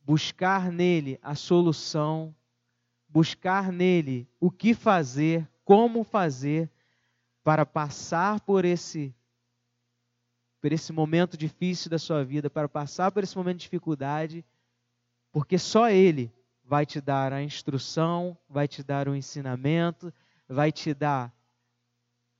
buscar 0.00 0.70
nele 0.70 1.18
a 1.20 1.34
solução, 1.34 2.34
buscar 3.08 3.72
nele 3.72 4.28
o 4.38 4.50
que 4.50 4.74
fazer, 4.74 5.48
como 5.64 6.04
fazer 6.04 6.70
para 7.48 7.64
passar 7.64 8.40
por 8.40 8.66
esse 8.66 9.16
por 10.60 10.70
esse 10.70 10.92
momento 10.92 11.34
difícil 11.34 11.90
da 11.90 11.98
sua 11.98 12.22
vida, 12.22 12.50
para 12.50 12.68
passar 12.68 13.10
por 13.10 13.24
esse 13.24 13.34
momento 13.38 13.56
de 13.56 13.62
dificuldade, 13.62 14.44
porque 15.32 15.56
só 15.56 15.88
ele 15.88 16.30
vai 16.62 16.84
te 16.84 17.00
dar 17.00 17.32
a 17.32 17.42
instrução, 17.42 18.36
vai 18.46 18.68
te 18.68 18.82
dar 18.82 19.08
o 19.08 19.16
ensinamento, 19.16 20.12
vai 20.46 20.70
te 20.70 20.92
dar 20.92 21.34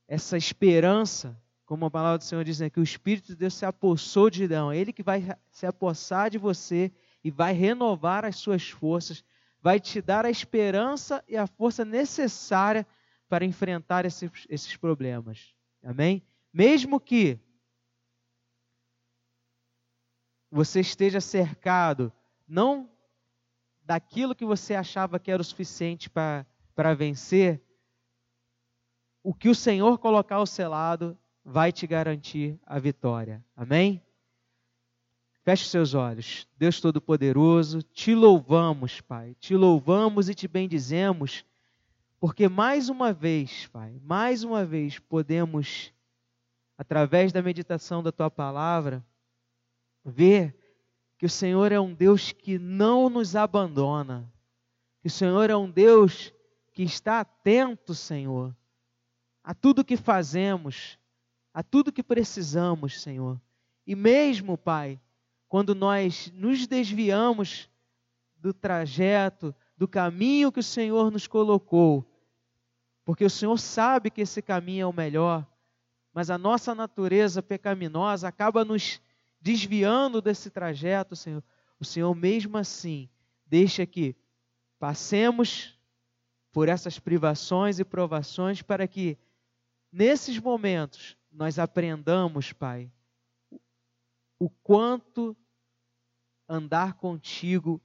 essa 0.07 0.37
esperança, 0.37 1.41
como 1.65 1.87
a 1.87 1.91
palavra 1.91 2.19
do 2.19 2.25
Senhor 2.25 2.45
diz, 2.45 2.61
né, 2.61 2.69
que 2.69 2.79
o 2.79 2.83
Espírito 2.83 3.29
de 3.29 3.37
Deus 3.37 3.55
se 3.55 3.65
apossou 3.65 4.29
de 4.29 4.45
Adão, 4.45 4.75
ele 4.75 4.93
que 4.93 5.03
vai 5.03 5.25
se 5.51 5.65
apossar 5.65 6.29
de 6.29 6.37
você 6.37 6.93
e 7.25 7.31
vai 7.31 7.55
renovar 7.55 8.27
as 8.27 8.37
suas 8.37 8.69
forças, 8.69 9.25
vai 9.59 9.81
te 9.81 10.03
dar 10.03 10.27
a 10.27 10.31
esperança 10.31 11.25
e 11.27 11.35
a 11.35 11.47
força 11.47 11.83
necessária 11.83 12.87
para 13.29 13.45
enfrentar 13.45 14.05
esses, 14.05 14.31
esses 14.49 14.77
problemas. 14.77 15.55
Amém? 15.83 16.23
Mesmo 16.53 16.99
que 16.99 17.39
você 20.51 20.81
esteja 20.81 21.21
cercado, 21.21 22.13
não 22.47 22.91
daquilo 23.85 24.35
que 24.35 24.45
você 24.45 24.75
achava 24.75 25.19
que 25.19 25.31
era 25.31 25.43
o 25.43 25.45
suficiente 25.45 26.11
para 26.11 26.95
vencer, 26.97 27.63
o 29.23 29.35
que 29.35 29.49
o 29.49 29.55
Senhor 29.55 29.99
colocar 29.99 30.37
ao 30.37 30.47
seu 30.47 30.71
lado 30.71 31.19
vai 31.45 31.73
te 31.73 31.87
garantir 31.87 32.59
a 32.65 32.79
vitória. 32.79 33.45
Amém? 33.55 34.03
Feche 35.43 35.67
seus 35.67 35.95
olhos. 35.95 36.47
Deus 36.57 36.81
Todo-Poderoso, 36.81 37.83
te 37.83 38.15
louvamos, 38.15 39.01
Pai. 39.01 39.35
Te 39.41 39.57
louvamos 39.57 40.29
e 40.29 40.35
te 40.35 40.47
bendizemos 40.47 41.45
porque 42.21 42.49
mais 42.49 42.89
uma 42.89 43.13
vez, 43.13 43.67
Pai, 43.69 44.01
mais 44.03 44.43
uma 44.43 44.65
vez 44.65 44.99
podemos, 44.99 45.93
através 46.77 47.33
da 47.33 47.41
meditação 47.41 48.03
da 48.03 48.11
tua 48.11 48.31
palavra, 48.31 49.05
ver 50.05 50.57
que 51.17 51.27
o 51.27 51.31
Senhor 51.31 51.71
é 51.73 51.79
um 51.79 51.95
Deus 51.95 52.33
que 52.33 52.59
não 52.59 53.09
nos 53.09 53.37
abandona, 53.37 54.33
que 55.01 55.07
o 55.07 55.11
Senhor 55.11 55.49
é 55.51 55.57
um 55.57 55.71
Deus 55.71 56.33
que 56.73 56.83
está 56.83 57.21
atento, 57.21 57.95
Senhor, 57.95 58.55
a 59.43 59.55
tudo 59.55 59.85
que 59.85 59.97
fazemos, 59.97 60.99
a 61.53 61.63
tudo 61.63 61.93
que 61.93 62.03
precisamos, 62.03 63.01
Senhor. 63.01 63.41
E 63.87 63.95
mesmo, 63.97 64.59
Pai, 64.59 65.01
quando 65.49 65.75
nós 65.75 66.31
nos 66.35 66.67
desviamos 66.67 67.71
do 68.37 68.53
trajeto, 68.53 69.55
do 69.79 69.87
caminho 69.87 70.51
que 70.51 70.59
o 70.59 70.63
Senhor 70.63 71.09
nos 71.09 71.29
colocou, 71.29 72.05
porque 73.05 73.25
o 73.25 73.31
Senhor 73.31 73.57
sabe 73.59 74.11
que 74.11 74.23
esse 74.23 74.43
caminho 74.43 74.83
é 74.83 74.87
o 74.87 74.93
melhor, 74.93 75.47
mas 76.13 76.31
a 76.31 76.37
nossa 76.37 76.75
natureza 76.75 77.41
pecaminosa 77.41 78.27
acaba 78.27 78.65
nos 78.65 79.01
desviando 79.41 80.21
desse 80.21 80.51
trajeto, 80.51 81.15
Senhor. 81.15 81.45
O 81.79 81.85
Senhor, 81.85 82.13
mesmo 82.13 82.59
assim, 82.59 83.09
deixa 83.47 83.87
que 83.87 84.17
passemos 84.81 85.79
por 86.51 86.69
essas 86.69 86.99
privações 86.99 87.79
e 87.79 87.85
provações 87.85 88.61
para 88.61 88.89
que, 88.89 89.17
nesses 89.93 90.41
momentos, 90.41 91.17
nós 91.31 91.57
aprendamos, 91.57 92.53
Pai, 92.53 92.91
o 94.41 94.51
quanto 94.51 95.37
andar 96.49 96.95
contigo 96.95 97.81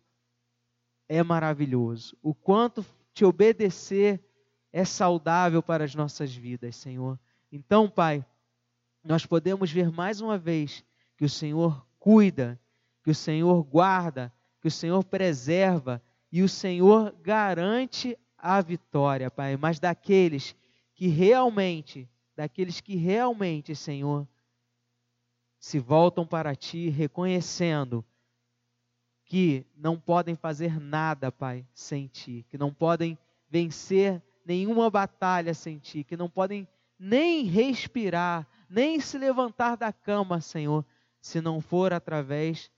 é 1.07 1.21
maravilhoso, 1.21 2.17
o 2.21 2.33
quanto 2.33 2.85
te 3.13 3.23
obedecer 3.23 4.23
é 4.71 4.83
saudável 4.83 5.61
para 5.61 5.83
as 5.83 5.93
nossas 5.93 6.33
vidas, 6.33 6.75
Senhor. 6.75 7.19
Então, 7.51 7.89
Pai, 7.89 8.25
nós 9.03 9.25
podemos 9.25 9.71
ver 9.71 9.91
mais 9.91 10.21
uma 10.21 10.37
vez 10.37 10.83
que 11.15 11.25
o 11.25 11.29
Senhor 11.29 11.85
cuida, 11.99 12.59
que 13.03 13.11
o 13.11 13.15
Senhor 13.15 13.63
guarda, 13.63 14.33
que 14.61 14.67
o 14.67 14.71
Senhor 14.71 15.03
preserva 15.03 16.01
e 16.31 16.41
o 16.41 16.49
Senhor 16.49 17.13
garante 17.21 18.17
a 18.37 18.59
vitória, 18.61 19.29
Pai, 19.29 19.55
mas 19.55 19.79
daqueles 19.79 20.55
que 20.95 21.07
realmente, 21.07 22.09
daqueles 22.35 22.81
que 22.81 22.95
realmente, 22.95 23.75
Senhor, 23.75 24.27
se 25.59 25.79
voltam 25.79 26.25
para 26.25 26.55
ti 26.55 26.89
reconhecendo 26.89 28.03
que 29.33 29.65
não 29.75 29.99
podem 29.99 30.35
fazer 30.35 30.79
nada, 30.79 31.31
Pai, 31.31 31.65
sem 31.73 32.05
ti, 32.05 32.45
que 32.51 32.55
não 32.55 32.71
podem 32.71 33.17
vencer 33.49 34.21
nenhuma 34.45 34.91
batalha 34.91 35.55
sem 35.55 35.79
ti, 35.79 36.03
que 36.03 36.15
não 36.15 36.29
podem 36.29 36.67
nem 36.99 37.43
respirar, 37.45 38.47
nem 38.69 38.99
se 38.99 39.17
levantar 39.17 39.75
da 39.75 39.91
cama, 39.91 40.39
Senhor, 40.39 40.85
se 41.19 41.41
não 41.41 41.59
for 41.59 41.93
através 41.93 42.69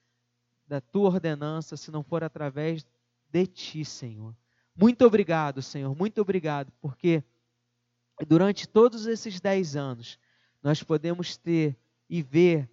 da 0.65 0.79
tua 0.79 1.09
ordenança, 1.09 1.75
se 1.75 1.91
não 1.91 2.01
for 2.01 2.23
através 2.23 2.87
de 3.29 3.45
ti, 3.47 3.83
Senhor. 3.83 4.33
Muito 4.73 5.05
obrigado, 5.05 5.61
Senhor, 5.61 5.93
muito 5.93 6.21
obrigado, 6.21 6.71
porque 6.79 7.21
durante 8.25 8.65
todos 8.65 9.07
esses 9.07 9.41
dez 9.41 9.75
anos 9.75 10.17
nós 10.63 10.81
podemos 10.81 11.35
ter 11.35 11.75
e 12.09 12.21
ver 12.21 12.69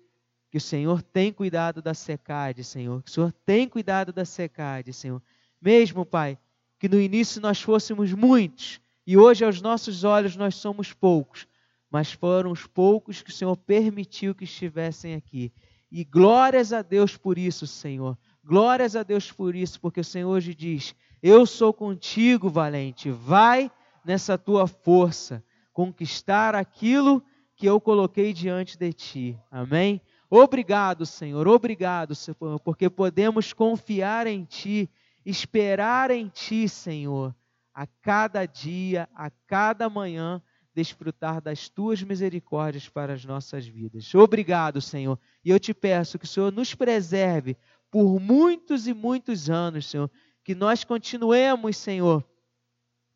que 0.53 0.59
o 0.59 0.61
Senhor 0.61 1.01
tem 1.01 1.33
cuidado 1.33 1.81
da 1.81 1.95
secade, 1.95 2.63
Senhor, 2.63 3.03
que 3.03 3.11
o 3.11 3.15
Senhor 3.15 3.33
tem 3.33 3.67
cuidado 3.67 4.13
da 4.13 4.27
secade, 4.27 4.93
Senhor. 4.93 5.23
Mesmo, 5.59 6.05
Pai, 6.05 6.39
que 6.79 6.91
no 6.91 7.01
início 7.01 7.41
nós 7.41 7.63
fôssemos 7.63 8.13
muitos, 8.13 8.79
e 9.07 9.17
hoje, 9.17 9.47
aos 9.47 9.63
nossos 9.63 10.05
olhos, 10.05 10.37
nós 10.37 10.55
somos 10.57 10.93
poucos, 10.93 11.49
mas 11.91 12.13
foram 12.13 12.51
os 12.51 12.67
poucos 12.67 13.23
que 13.23 13.31
o 13.31 13.33
Senhor 13.33 13.57
permitiu 13.57 14.35
que 14.35 14.45
estivessem 14.45 15.15
aqui. 15.15 15.51
E 15.91 16.05
glórias 16.05 16.71
a 16.71 16.83
Deus 16.83 17.17
por 17.17 17.39
isso, 17.39 17.67
Senhor. 17.67 18.19
Glórias 18.45 18.95
a 18.95 19.03
Deus 19.03 19.33
por 19.33 19.57
isso, 19.57 19.81
porque 19.81 20.01
o 20.01 20.05
Senhor 20.05 20.29
hoje 20.29 20.55
diz: 20.55 20.95
Eu 21.23 21.47
sou 21.47 21.73
contigo, 21.73 22.51
valente. 22.51 23.11
Vai 23.11 23.71
nessa 24.05 24.37
tua 24.37 24.67
força 24.67 25.43
conquistar 25.73 26.55
aquilo 26.55 27.25
que 27.57 27.65
eu 27.65 27.81
coloquei 27.81 28.35
diante 28.35 28.77
de 28.77 28.93
ti. 28.93 29.39
Amém? 29.51 29.99
Obrigado, 30.35 31.05
Senhor. 31.05 31.47
Obrigado, 31.47 32.15
Senhor, 32.15 32.59
porque 32.61 32.89
podemos 32.89 33.53
confiar 33.53 34.27
em 34.27 34.45
ti, 34.45 34.89
esperar 35.25 36.11
em 36.11 36.29
ti, 36.29 36.69
Senhor 36.69 37.35
a 37.75 37.87
cada 37.87 38.45
dia, 38.47 39.09
a 39.15 39.31
cada 39.47 39.89
manhã, 39.89 40.43
desfrutar 40.75 41.41
das 41.41 41.69
tuas 41.69 42.03
misericórdias 42.03 42.89
para 42.89 43.13
as 43.15 43.25
nossas 43.25 43.67
vidas. 43.67 44.15
Obrigado, 44.15 44.81
Senhor. 44.81 45.19
E 45.45 45.51
eu 45.51 45.59
te 45.59 45.75
peço 45.75 46.19
que 46.19 46.25
o 46.25 46.29
Senhor 46.29 46.53
nos 46.53 46.75
preserve 46.75 47.57
por 47.91 48.21
muitos 48.21 48.87
e 48.87 48.95
muitos 48.95 49.51
anos, 49.51 49.87
Senhor. 49.87 50.11
Que 50.45 50.55
nós 50.55 50.83
continuemos, 50.83 51.77
Senhor, 51.77 52.25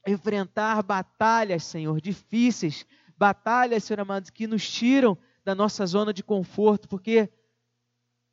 enfrentar 0.06 0.82
batalhas, 0.82 1.64
Senhor, 1.64 2.00
difíceis, 2.00 2.86
batalhas, 3.16 3.84
Senhor 3.84 4.00
amado, 4.00 4.30
que 4.32 4.46
nos 4.46 4.70
tiram 4.70 5.18
da 5.46 5.54
nossa 5.54 5.86
zona 5.86 6.12
de 6.12 6.24
conforto, 6.24 6.88
porque 6.88 7.30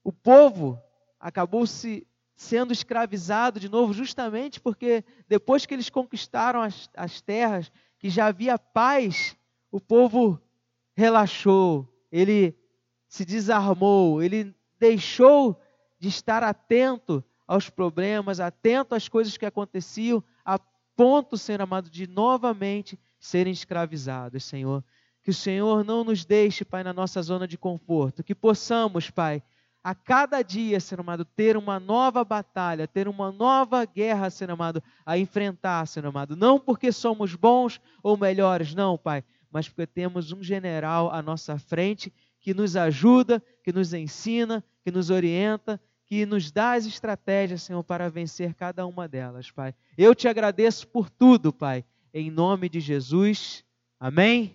o 0.04 0.12
povo 0.12 0.82
acabou 1.20 1.68
se 1.68 2.08
sendo 2.36 2.74
escravizado 2.74 3.60
de 3.60 3.70
novo, 3.70 3.94
justamente 3.94 4.60
porque 4.60 5.06
depois 5.28 5.64
que 5.64 5.76
eles 5.76 5.92
conquistaram 5.92 6.60
as, 6.60 6.90
as 6.96 7.22
terras, 7.22 7.72
que 8.00 8.10
já 8.10 8.26
havia 8.26 8.58
paz, 8.58 9.38
o 9.72 9.80
povo 9.80 10.42
relaxou, 10.96 11.88
ele 12.12 12.58
se 13.08 13.24
desarmou, 13.24 14.20
ele 14.20 14.52
deixou 14.80 15.62
de 16.00 16.08
estar 16.08 16.42
atento 16.42 17.24
aos 17.46 17.70
problemas, 17.70 18.40
atento 18.40 18.96
às 18.96 19.08
coisas 19.08 19.38
que 19.38 19.46
aconteciam, 19.46 20.24
a 20.44 20.58
ponto, 20.96 21.38
Senhor 21.38 21.62
amado, 21.62 21.92
de 21.92 22.08
novamente 22.08 23.00
serem 23.20 23.54
escravizados, 23.54 24.44
Senhor. 24.44 24.84
Que 25.24 25.32
o 25.32 25.34
Senhor 25.34 25.86
não 25.86 26.04
nos 26.04 26.26
deixe, 26.26 26.66
Pai, 26.66 26.84
na 26.84 26.94
nossa 26.94 27.22
zona 27.22 27.48
de 27.48 27.58
conforto, 27.58 28.24
que 28.24 28.36
possamos, 28.36 29.10
Pai, 29.10 29.42
a 29.84 29.94
cada 29.96 30.42
dia, 30.42 30.80
Senhor 30.80 31.02
amado, 31.02 31.26
ter 31.26 31.58
uma 31.58 31.80
nova 31.80 32.24
batalha, 32.24 32.88
ter 32.88 33.08
uma 33.08 33.32
nova 33.32 33.86
guerra, 33.86 34.30
Senhor 34.30 34.52
amado, 34.52 34.84
a 35.06 35.18
enfrentar, 35.18 35.86
Senhor 35.88 36.08
amado. 36.08 36.36
Não 36.36 36.60
porque 36.60 36.92
somos 36.92 37.36
bons 37.36 37.80
ou 38.02 38.18
melhores, 38.18 38.76
não, 38.76 38.98
Pai, 38.98 39.24
mas 39.52 39.70
porque 39.70 39.88
temos 39.88 40.32
um 40.32 40.44
general 40.44 41.12
à 41.12 41.22
nossa 41.22 41.58
frente 41.58 42.12
que 42.40 42.54
nos 42.54 42.76
ajuda, 42.76 43.42
que 43.64 43.72
nos 43.72 43.94
ensina, 43.94 44.64
que 44.84 44.92
nos 44.92 45.10
orienta, 45.10 45.80
que 46.06 46.26
nos 46.26 46.52
dá 46.52 46.74
as 46.74 46.86
estratégias, 46.86 47.64
Senhor, 47.64 47.84
para 47.84 48.10
vencer 48.10 48.54
cada 48.54 48.86
uma 48.86 49.08
delas, 49.08 49.50
Pai. 49.50 49.74
Eu 49.98 50.14
te 50.14 50.28
agradeço 50.28 50.88
por 50.88 51.10
tudo, 51.10 51.54
Pai, 51.54 51.86
em 52.14 52.30
nome 52.30 52.68
de 52.68 52.80
Jesus. 52.82 53.64
Amém. 54.00 54.52